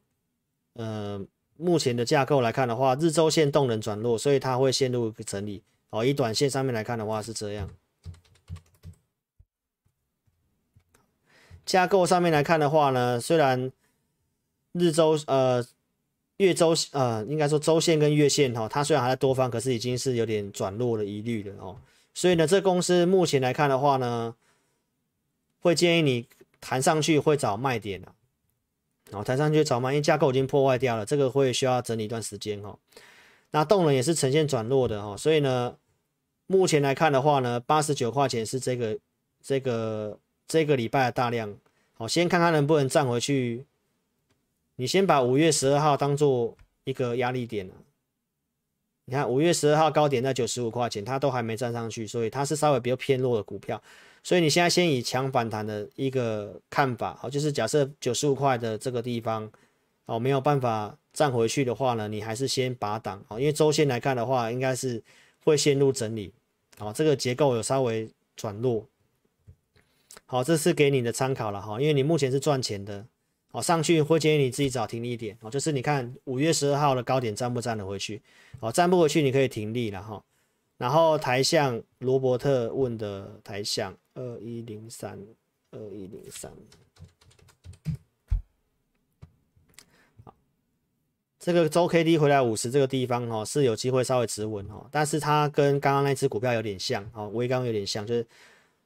[0.75, 1.25] 呃，
[1.57, 5.63] 目前的架构来看的话，日周线动能转弱，所以它会陷入一个整理。
[5.91, 7.71] 哦，以短线上面来看的话是这样，
[11.65, 13.71] 架构上面来看的话呢，虽然
[14.73, 15.65] 日周呃
[16.39, 21.77] 月周呃应该说周线跟月线哈、哦，它虽然还在多方，可是已经是有点转弱的疑虑了哦。
[22.13, 24.35] 所以呢，这公司目前来看的话呢，
[25.61, 26.27] 会建议你
[26.67, 28.09] 弹上去会找卖点的，
[29.11, 32.79] 然后弹上去找卖，因为架构已经破坏掉了，这个会需要整理一段时间哦。
[33.51, 35.77] 那动能也是呈现转弱的哦，所以呢。
[36.47, 38.99] 目前来看的话呢，八十九块钱是这个
[39.41, 41.57] 这个这个礼拜的大量，
[41.95, 43.65] 好，先看看能不能站回去。
[44.77, 46.55] 你先把五月十二号当做
[46.85, 47.75] 一个压力点了。
[49.07, 53.83] 你看五月十二号高点在九十五块钱，它都还没站上去，所以它是稍微比较偏弱的股票。
[54.25, 59.49] 所以你现在先以强反弹的一个看法，好，就是假设九十五块的这个地方，
[60.07, 65.01] 哦，没有办法站回去的话呢，你还是先拔档，好，因为周线来看的话，应该是。
[65.47, 66.33] 会陷入整理，
[66.79, 68.89] 好，这个结构有稍微转弱，
[70.25, 73.05] 好，这是给你的参考了哈，因为你目前是赚钱的，
[73.53, 78.23] 好，上去会建议你自己找停利点，哦，就是你看五月十二号的高点站不站得回去，
[78.59, 80.25] 好，站不回去你可以停利了哈。
[80.77, 85.19] 然后台象罗伯特问的台象二一零三
[85.71, 86.53] 二一零三。
[91.39, 98.27] 这个周 K D 回来五十这个地方哦是有机会稍微止稳哦，但是它跟刚刚那只股票有点像哦，微刚有点像，就是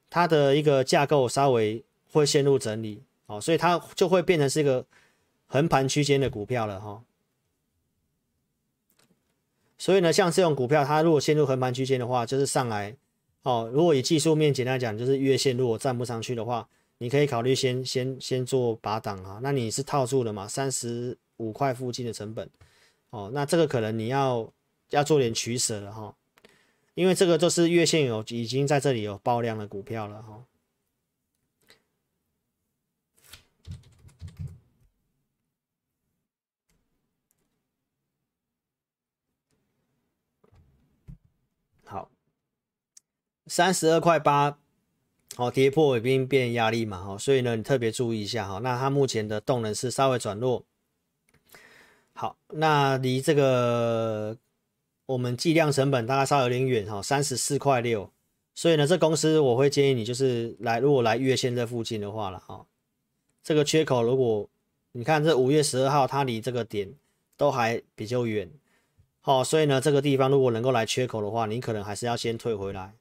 [0.09, 1.81] 它的一个架构稍微
[2.11, 4.85] 会陷入整理哦，所以它就会变成是一个
[5.47, 7.01] 横盘区间的股票了哈。
[9.79, 12.95] 所以呢，像这种股票，它如果陷入横盘区间的话，就是上来
[13.41, 13.67] 哦。
[13.73, 16.69] 如果以技术面简单讲，就是月线如果站不上去的话，
[16.99, 19.39] 你可以考虑先先先做拔档啊。
[19.41, 20.47] 那你是套住了嘛？
[20.47, 21.17] 三十。
[21.39, 22.49] 五块附近的成本，
[23.11, 24.51] 哦，那这个可能你要
[24.89, 26.13] 要做点取舍了哈，
[26.95, 30.43] 因为这个就是月线有已经在这里有爆量的股票了哈。
[43.49, 44.57] 三十二块八，
[45.35, 48.59] 哦，跌破已经变压力嘛哈，所以呢，你特别注意一下哈。
[48.59, 50.63] 那它目前的动能是稍微转弱。
[52.13, 54.37] 好，那离这个
[55.05, 58.11] 我们计量成本大概稍微有点远哈，三十四块六，
[58.53, 62.65] 所以呢，这公司我会建议你就是来，如果来月线这附近的话了哈，
[63.41, 64.49] 这个缺口如果
[64.91, 66.93] 你看这五月十二号它离这个点
[67.37, 68.51] 都还比较远，
[69.21, 72.95] 好，所以呢，这个地方如果能够来缺口的话，你可能还是要先退回来，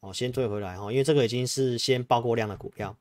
[0.00, 2.96] 哦，先退回来哈，因为这个已经是先爆过量的股票。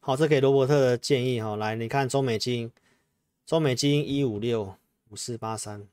[0.00, 2.72] 好，这给罗伯特的建议哈，来你看中美金。
[3.46, 4.76] 中美金一五六
[5.08, 5.86] 五四八三，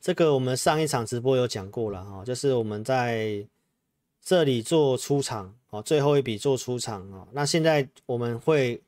[0.00, 3.46] 这个我们上一场直播有讲过了哈，就是我们在
[4.22, 7.28] 这里做出场哦，最后一笔做出场哦。
[7.32, 8.80] 那现在我们会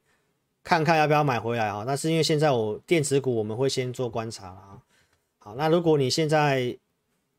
[0.64, 1.84] 看看要不要买回来啊？
[1.86, 4.82] 那是因为现在我电子股我们会先做观察了。
[5.38, 6.76] 好，那如果你现在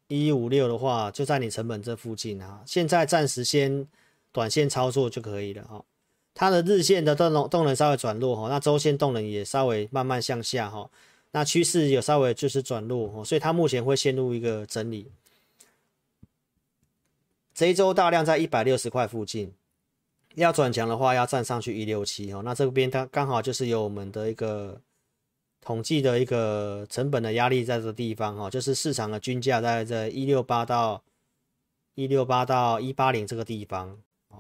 [0.08, 2.62] 一五六的话，就在你成本这附近啊。
[2.66, 3.88] 现在暂时先。
[4.34, 5.86] 短线操作就可以了哈，
[6.34, 10.90] 它的日线的动能动能稍微转弱哈，那周线动能也稍微慢慢向下哈，
[11.34, 15.12] 那趋势有稍微就是转弱，所以它目前会陷入一个整理。
[17.54, 19.54] 这一周大量在一百六十块附近，
[20.36, 24.82] 要转强的话要站上去一六七哦，那这边它刚好就是有我们的一个
[25.62, 31.04] 统计的一个成本的压力在这地方哈，就是市场的均价在这一六八到
[31.96, 33.98] 一六八到一八零这个地方。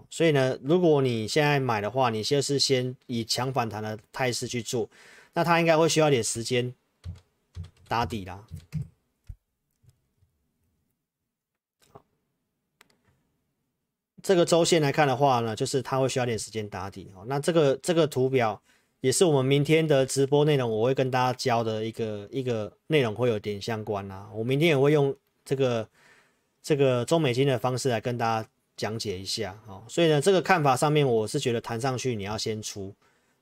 [0.10, 4.90] 所以呢，如果你现在买的话，你就是先以强反弹的态势去做，
[5.34, 6.74] 那它应该会需要点时间
[7.88, 8.44] 打底啦。
[14.24, 17.24] 这个周线来看的话呢，就是它会需要点时间打底哦。
[17.28, 18.60] 那这个这个图表
[19.02, 24.28] 也是我们明天的直播内容，我会跟大家教的一个一个内容会有点相关啦。
[24.34, 25.16] 我明天也会用
[25.46, 25.88] 这个
[26.64, 28.50] 这个中美金的方式来跟大家。
[28.76, 32.92] 讲解一下，哦，所以呢，这个看法上面，我是觉得弹上去你要先出，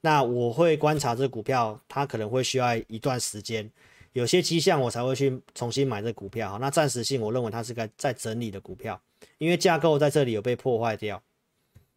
[0.01, 3.71] 那我会观察这股票，它可能会需要一段时间，
[4.11, 9.01] 有些迹象我才会去重新买这股票，那暂时性我认为它是个在整理的股票，
[9.41, 11.19] 因为架构在这里有被破坏掉，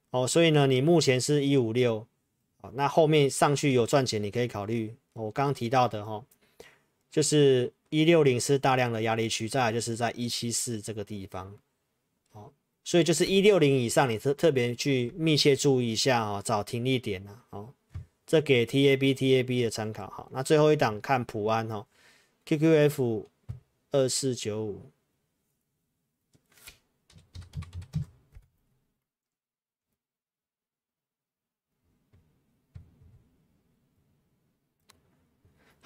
[0.09, 2.07] 哦，所以呢，你目前是一五六，
[2.73, 6.25] 那后面上去有赚钱，你可以考虑我刚刚提到的哈，
[7.11, 11.55] 就是一六零是大量的压力区，再来就是在一七四这个地方。
[12.33, 12.51] 哦
[12.83, 17.69] 所以就是一六零以上，你特特别去密切注意一下哦，找停利点啊，哦，
[18.27, 20.27] 这给 TAB TAB 的参考哈。
[20.31, 21.87] 那最后一档看普安哈
[22.47, 23.27] ，QQF
[23.91, 24.81] 二四九五。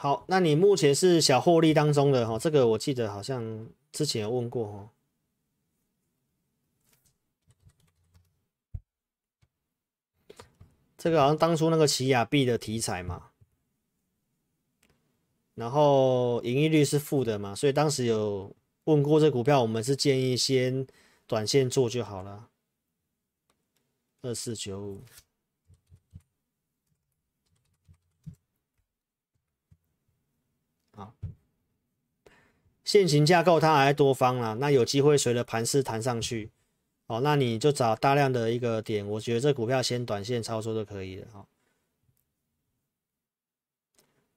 [0.00, 4.90] 好，那你目前是小获利当中的哈，这个我记得好像之前有问过哈。
[10.96, 13.30] 这个好像当初那个奇亚币的题材嘛，
[15.56, 20.86] 然后盈利率是负的嘛，所以当时有问过这股票，我们是建议先
[21.26, 22.48] 短线做就好了。
[24.22, 25.02] 二四九五，
[32.88, 36.48] 现行架构它还在多方啦，那有机会随着盘势弹上去。
[37.06, 41.44] 哦，那你就找大量的一个点，我觉得这股票先短线操作就可以了哈。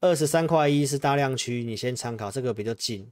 [0.01, 3.09] 二十三块一是大量区，你先参考这个比较近。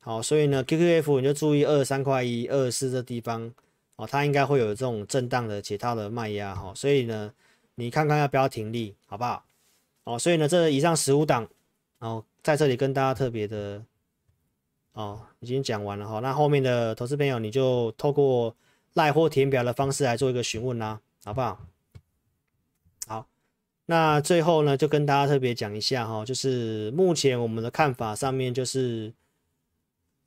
[0.00, 3.50] 好，所以呢，QQF 你就注意二十三块一、二十四这地方
[3.96, 7.32] 哦，它应该会有这种震荡的解套的卖压哈，所以呢，
[7.76, 9.46] 你看看要不要停利，好不好？
[10.04, 11.48] 哦，所以呢，这以上十五档
[12.00, 13.82] 哦，在这里跟大家特别的
[15.00, 18.56] 哦，已经讲完了哈，那后面的投资朋友你就透过
[18.94, 21.60] 赖或填表的方式来做一个询问啦，好不好？
[23.06, 23.28] 好，
[23.86, 29.14] 那最后呢，就跟大家特别讲一下哈，就是目前我们的看法上面就是。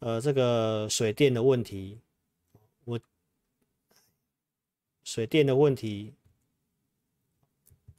[0.03, 1.99] 呃，这个水电的问题，
[2.85, 2.99] 我
[5.03, 6.11] 水电的问题，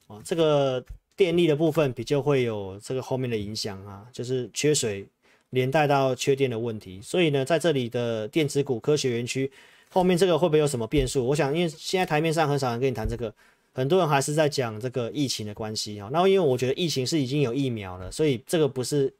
[0.08, 5.06] 啊，这个电力的部分比较会有这个后面的影响啊，就是缺水
[5.52, 7.00] 连带到缺电的问题。
[7.00, 9.50] 所以呢，在这里的电子股科学园区
[9.88, 11.26] 后面这个会不会有什么变数？
[11.26, 13.32] 我想，因为现在台面上很少人跟你谈这个，
[13.72, 16.08] 很多人还是在讲这个疫情的关系啊。
[16.12, 19.12] 那因为我觉得疫情是已经有疫苗了，所以这个不是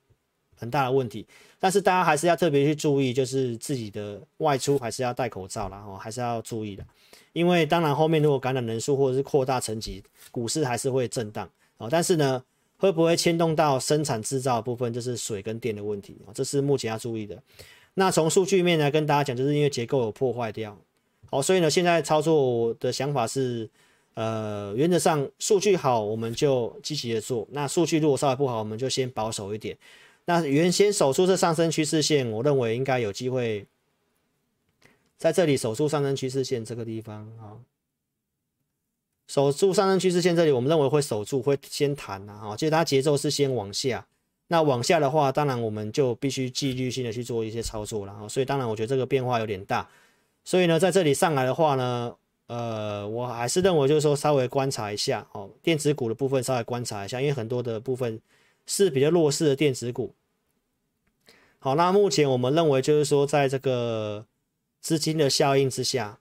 [0.57, 1.27] 很大的问题。
[1.61, 6.85] 但是大家还是要特别去注意，就是自己的外出还是要戴口罩啦，然后还是要注意的，
[7.35, 10.03] 因为当然后面如果感染人数或者是扩大层级，
[10.33, 11.87] 股市还是会震荡啊。
[11.89, 12.43] 但是呢，
[12.83, 17.41] 会不会牵动到生产制造部分，就是水跟电的问题啊，这是目前要注意的。
[17.95, 20.77] 那从数据面来跟大家讲，就是因为结构有破坏掉，
[21.31, 23.71] 好，所以呢，现在操作的想法是，
[24.15, 29.79] 呃，原则上数据好我们就积极的做，那数据如果稍微不好，我们就先保守一点。
[30.25, 33.65] 那原先守住这上升趋势线，我认为应该有机会
[35.17, 37.55] 在这里守住上升趋势线这个地方啊，
[39.33, 44.07] 守住上升趋势线这里，我们认为会守住，会先弹啊，其实它节奏是先往下，
[44.49, 49.89] 那往下的话，当然我们就必须纪律性的去做一些操作了啊，所以当然我觉得这个变化有点大，
[50.45, 52.15] 所以呢，在这里上来的话呢，
[52.49, 58.21] 呃，我还是认为就是说稍微观察一下哦，电子股的部分稍微观察一下，因为很多的部分。
[58.65, 60.15] 是比较弱势的电子股。
[61.59, 64.25] 好，那目前我们认为就是说，在这个
[64.81, 66.21] 资金的效应之下，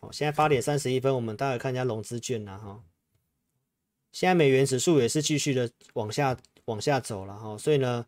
[0.00, 2.80] 好，现在八点三十一分，我们待会看一下融资券了哈。
[4.12, 8.06] 现在美元指数也是继续的往下往下走了哈，所以呢，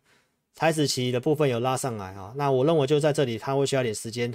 [0.55, 2.33] 台指期的部分有拉上来哈。
[2.35, 4.33] 那我认为就在这里，它会需要点时间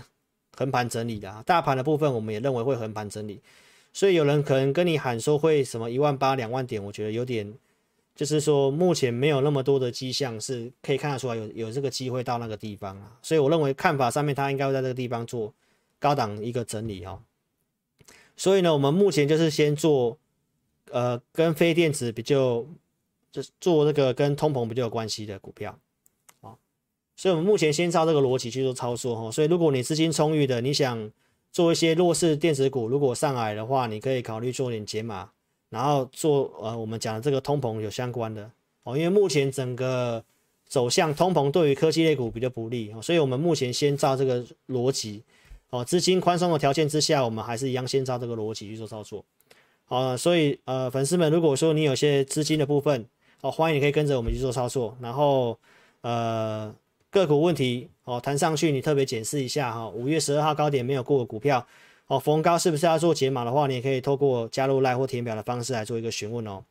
[0.57, 1.43] 横盘整理的。
[1.45, 3.41] 大盘的部分，我们也认为会横盘整理。
[3.93, 7.53] 所以有人可能跟你喊说会什么一万八两万点，我觉得有点。
[8.15, 15.53] 就是说，目前没有那么多的迹象是可以看得出来有有这个机会到那个地方啊，所以我认为看法上面，它应该会在这个地方做
[15.99, 17.21] 高档一个整理哦。
[18.37, 20.17] 所以呢，我们目前就是先做
[20.91, 22.65] 呃跟非电子比较，
[23.33, 25.79] 就是做这个跟通膨比较有关系的股票
[26.43, 26.55] 啊。
[27.17, 29.31] 所以我们目前先照这个逻辑去做操作哈。
[29.31, 31.11] 所以如果你资金充裕的，你想
[31.51, 35.31] 做一些弱势电子股，如果上来的话，你可以考虑做点解码。
[35.69, 38.49] 然后做呃，我们讲的这个通膨有相关的
[38.85, 40.25] 哦，因为目前整个
[40.65, 45.25] 走向通膨对于科技类股比较不利哦，所以我们目前先照这个逻辑
[45.77, 49.23] 哦，资金宽松的条件之下，我们还是一样先照这个逻辑去做操作。
[49.85, 53.07] 好，所以呃，粉丝们如果说你有些资金的部分
[53.43, 54.97] 哦，欢迎你可以跟着我们去做操作。
[55.01, 55.59] 然后
[56.01, 56.75] 呃，
[57.11, 61.67] 个股问题哦，弹上去你特别检视一下哈，五月十二号高点没有过的股票。
[62.07, 66.63] 哦，逢高是不是要做解码的话，你也可以透过加入赖或填表的方式来做一个询问哦。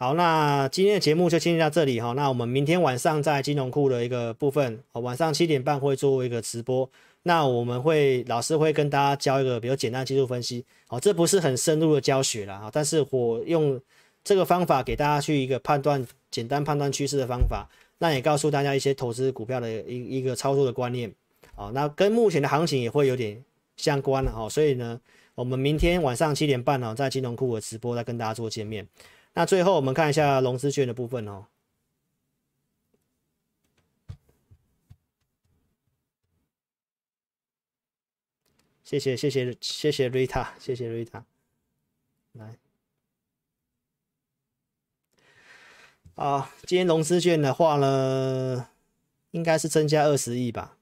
[0.00, 2.12] 好，那今天的节目就进行到这里哈。
[2.12, 6.88] 那我们明天晚上在金融库的一个部分，晚上七点半会做一个直播。
[7.24, 10.64] 那我们会老师会跟大家教一个比较简单的技术分析。
[10.86, 13.80] 哦，这不是很深入的教学啦，哈，但是我用
[14.22, 17.68] 这个方法给大家去一个判断，简单判断趋势的方法。
[17.98, 21.12] 那也告诉大家一些投资股票的一一个操作的观念。
[21.56, 23.42] 好，那跟目前的行情也会有点
[23.76, 25.00] 相关了哈，所以呢，
[25.34, 28.86] 我们明天晚上七点半呢，在金融库的直播再跟大家做见面。
[29.34, 31.46] 那最后我们看一下融资券的部分哦。
[38.82, 41.24] 谢谢谢谢谢谢瑞塔，谢谢瑞塔。
[42.32, 42.56] 来，
[46.14, 48.70] 啊，今天融资券的话呢，
[49.32, 50.78] 应该是增加二十亿吧。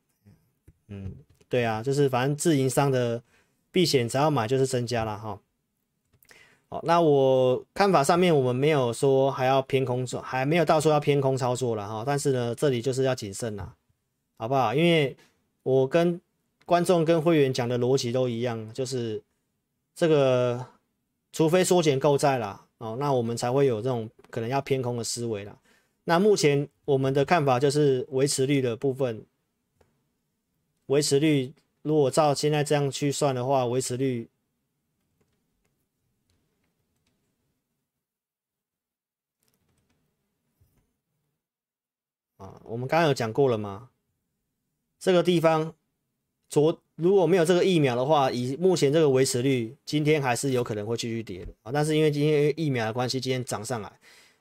[0.86, 1.16] 嗯，
[1.48, 3.24] 对啊，就是反正自营商的
[3.72, 5.42] 避险只要买就是增加了哈。
[6.68, 12.02] 好，那我看法上面我们没有说还要偏空做，还没有到说要偏空操作了哈。
[12.04, 13.74] 但是呢，这里就是要谨慎啦，
[14.38, 14.74] 好不好？
[14.74, 15.16] 因为
[15.62, 16.20] 我跟
[16.64, 19.22] 观众跟会员讲的逻辑都一样，就是
[19.94, 20.66] 这个
[21.32, 25.56] 除非缩减购债啦，哦，那我们才会有这种可能要偏空的思维啦。
[26.04, 29.24] 那目前我们的看法就是维持率的部分。
[30.86, 31.52] 维持率，
[31.82, 34.28] 如果照现在这样去算的话，维持率
[42.36, 43.88] 啊，我们刚刚有讲过了吗？
[44.98, 45.74] 这个地方
[46.48, 51.72] 昨如果没有这个疫苗的话，以目前这个维持率，今天还是有可能会继续跌的啊。
[51.72, 53.92] 但是因为今天疫苗的关系，今天涨上来，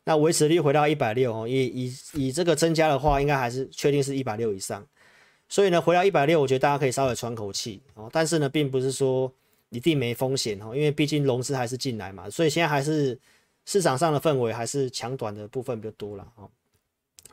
[0.06, 4.86] 那维持率回到一百六哦，以以以这个增加的话，应该还是确定是一百六以上。
[5.50, 8.10] 所以呢，回到一百六，我觉得大家可以稍微喘口气哦。
[8.12, 9.32] 但是呢，并不是说
[9.70, 13.18] 一定没风险哦，因为毕竟融资还是进来嘛，所以现在还是
[13.66, 16.50] 市场上的氛围还是抢短的部分比较多了哦。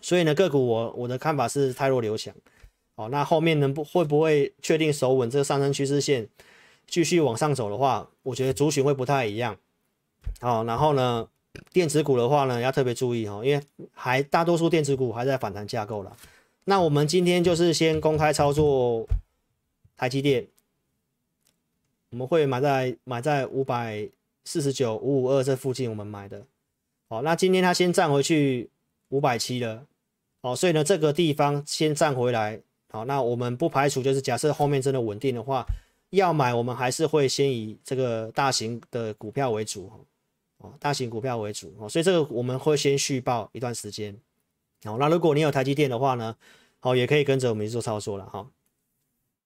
[0.03, 2.34] 所以呢，个股我我的看法是太弱留强。
[2.96, 6.28] 哦，那后面能不会不会确定守稳这个上升趋势线，
[6.86, 9.57] 继续往上走的话，我觉得族群会不太一样。
[10.42, 11.26] 哦，然后呢，
[11.72, 16.14] 电子股的话呢，要特别注意哦，因为还大多数电子股还在反弹架构了。
[16.64, 19.07] 那我们今天就是先公开操作
[19.96, 20.46] 台积电，
[22.11, 24.07] 我们会买在买在五百
[24.44, 26.42] 四十九五五二这附近，我们买的。
[27.09, 28.68] 好，那今天它先站回去
[29.09, 29.86] 五百七了。
[30.43, 32.61] 好，所以呢，这个地方先站回来。
[32.90, 35.64] 好，那我们不排除就是假设后面真的稳定的话，
[36.11, 39.90] 要买我们还是会先以这个大型的股票为主，
[40.59, 44.14] 哦，大型股票为主，哦，所以这个我们会先续报一段时间。
[44.84, 46.36] 好，那如果你有台积电的话呢，
[46.80, 48.47] 好，也可以跟着我们去做操作了哈。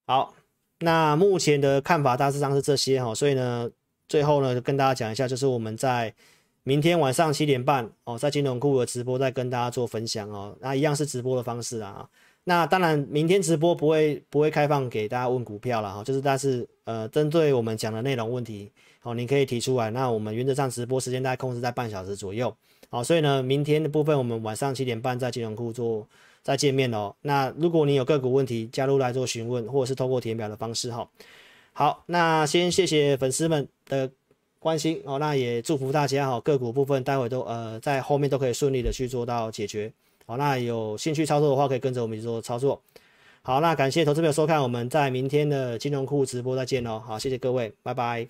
[0.07, 0.35] 好，
[0.81, 3.71] 那目前的看法大致上是这些哈，所以呢，
[4.09, 6.13] 最后呢跟大家讲一下，就是我们在
[6.69, 12.05] 明天晚上七点半哦，在金融库的直播再跟大家做分享哦，那一样是直播的方式啊。
[12.43, 19.91] 那当然，明天直播不会不会开放给大家问股票了哈，就是但是呃，针对我们讲的内容问题，好，你可以提出来。
[19.93, 22.53] 那我们原则上直播时间大概控制在半小时左右，
[22.91, 26.05] 好，所以呢，明天的部分我们晚上七点半在金融库做
[26.43, 27.15] 再见面哦。
[27.23, 31.09] 那如果你有个股问题，加入来做询问，或者是通过填表的方式哈。
[31.73, 34.11] 好，那先谢谢粉丝们的
[34.67, 39.93] 关心哦，那也祝福大家哈，个股部分待会都呃在后面都可以顺利的去做到解决。
[40.27, 42.83] 好，那有兴趣操作的话，可以跟着我们一起做操作。
[43.43, 47.01] 好，那感谢投资朋友收看，我们在明天的金融库直播再见哦。
[47.07, 48.27] 好，谢谢各位，拜拜。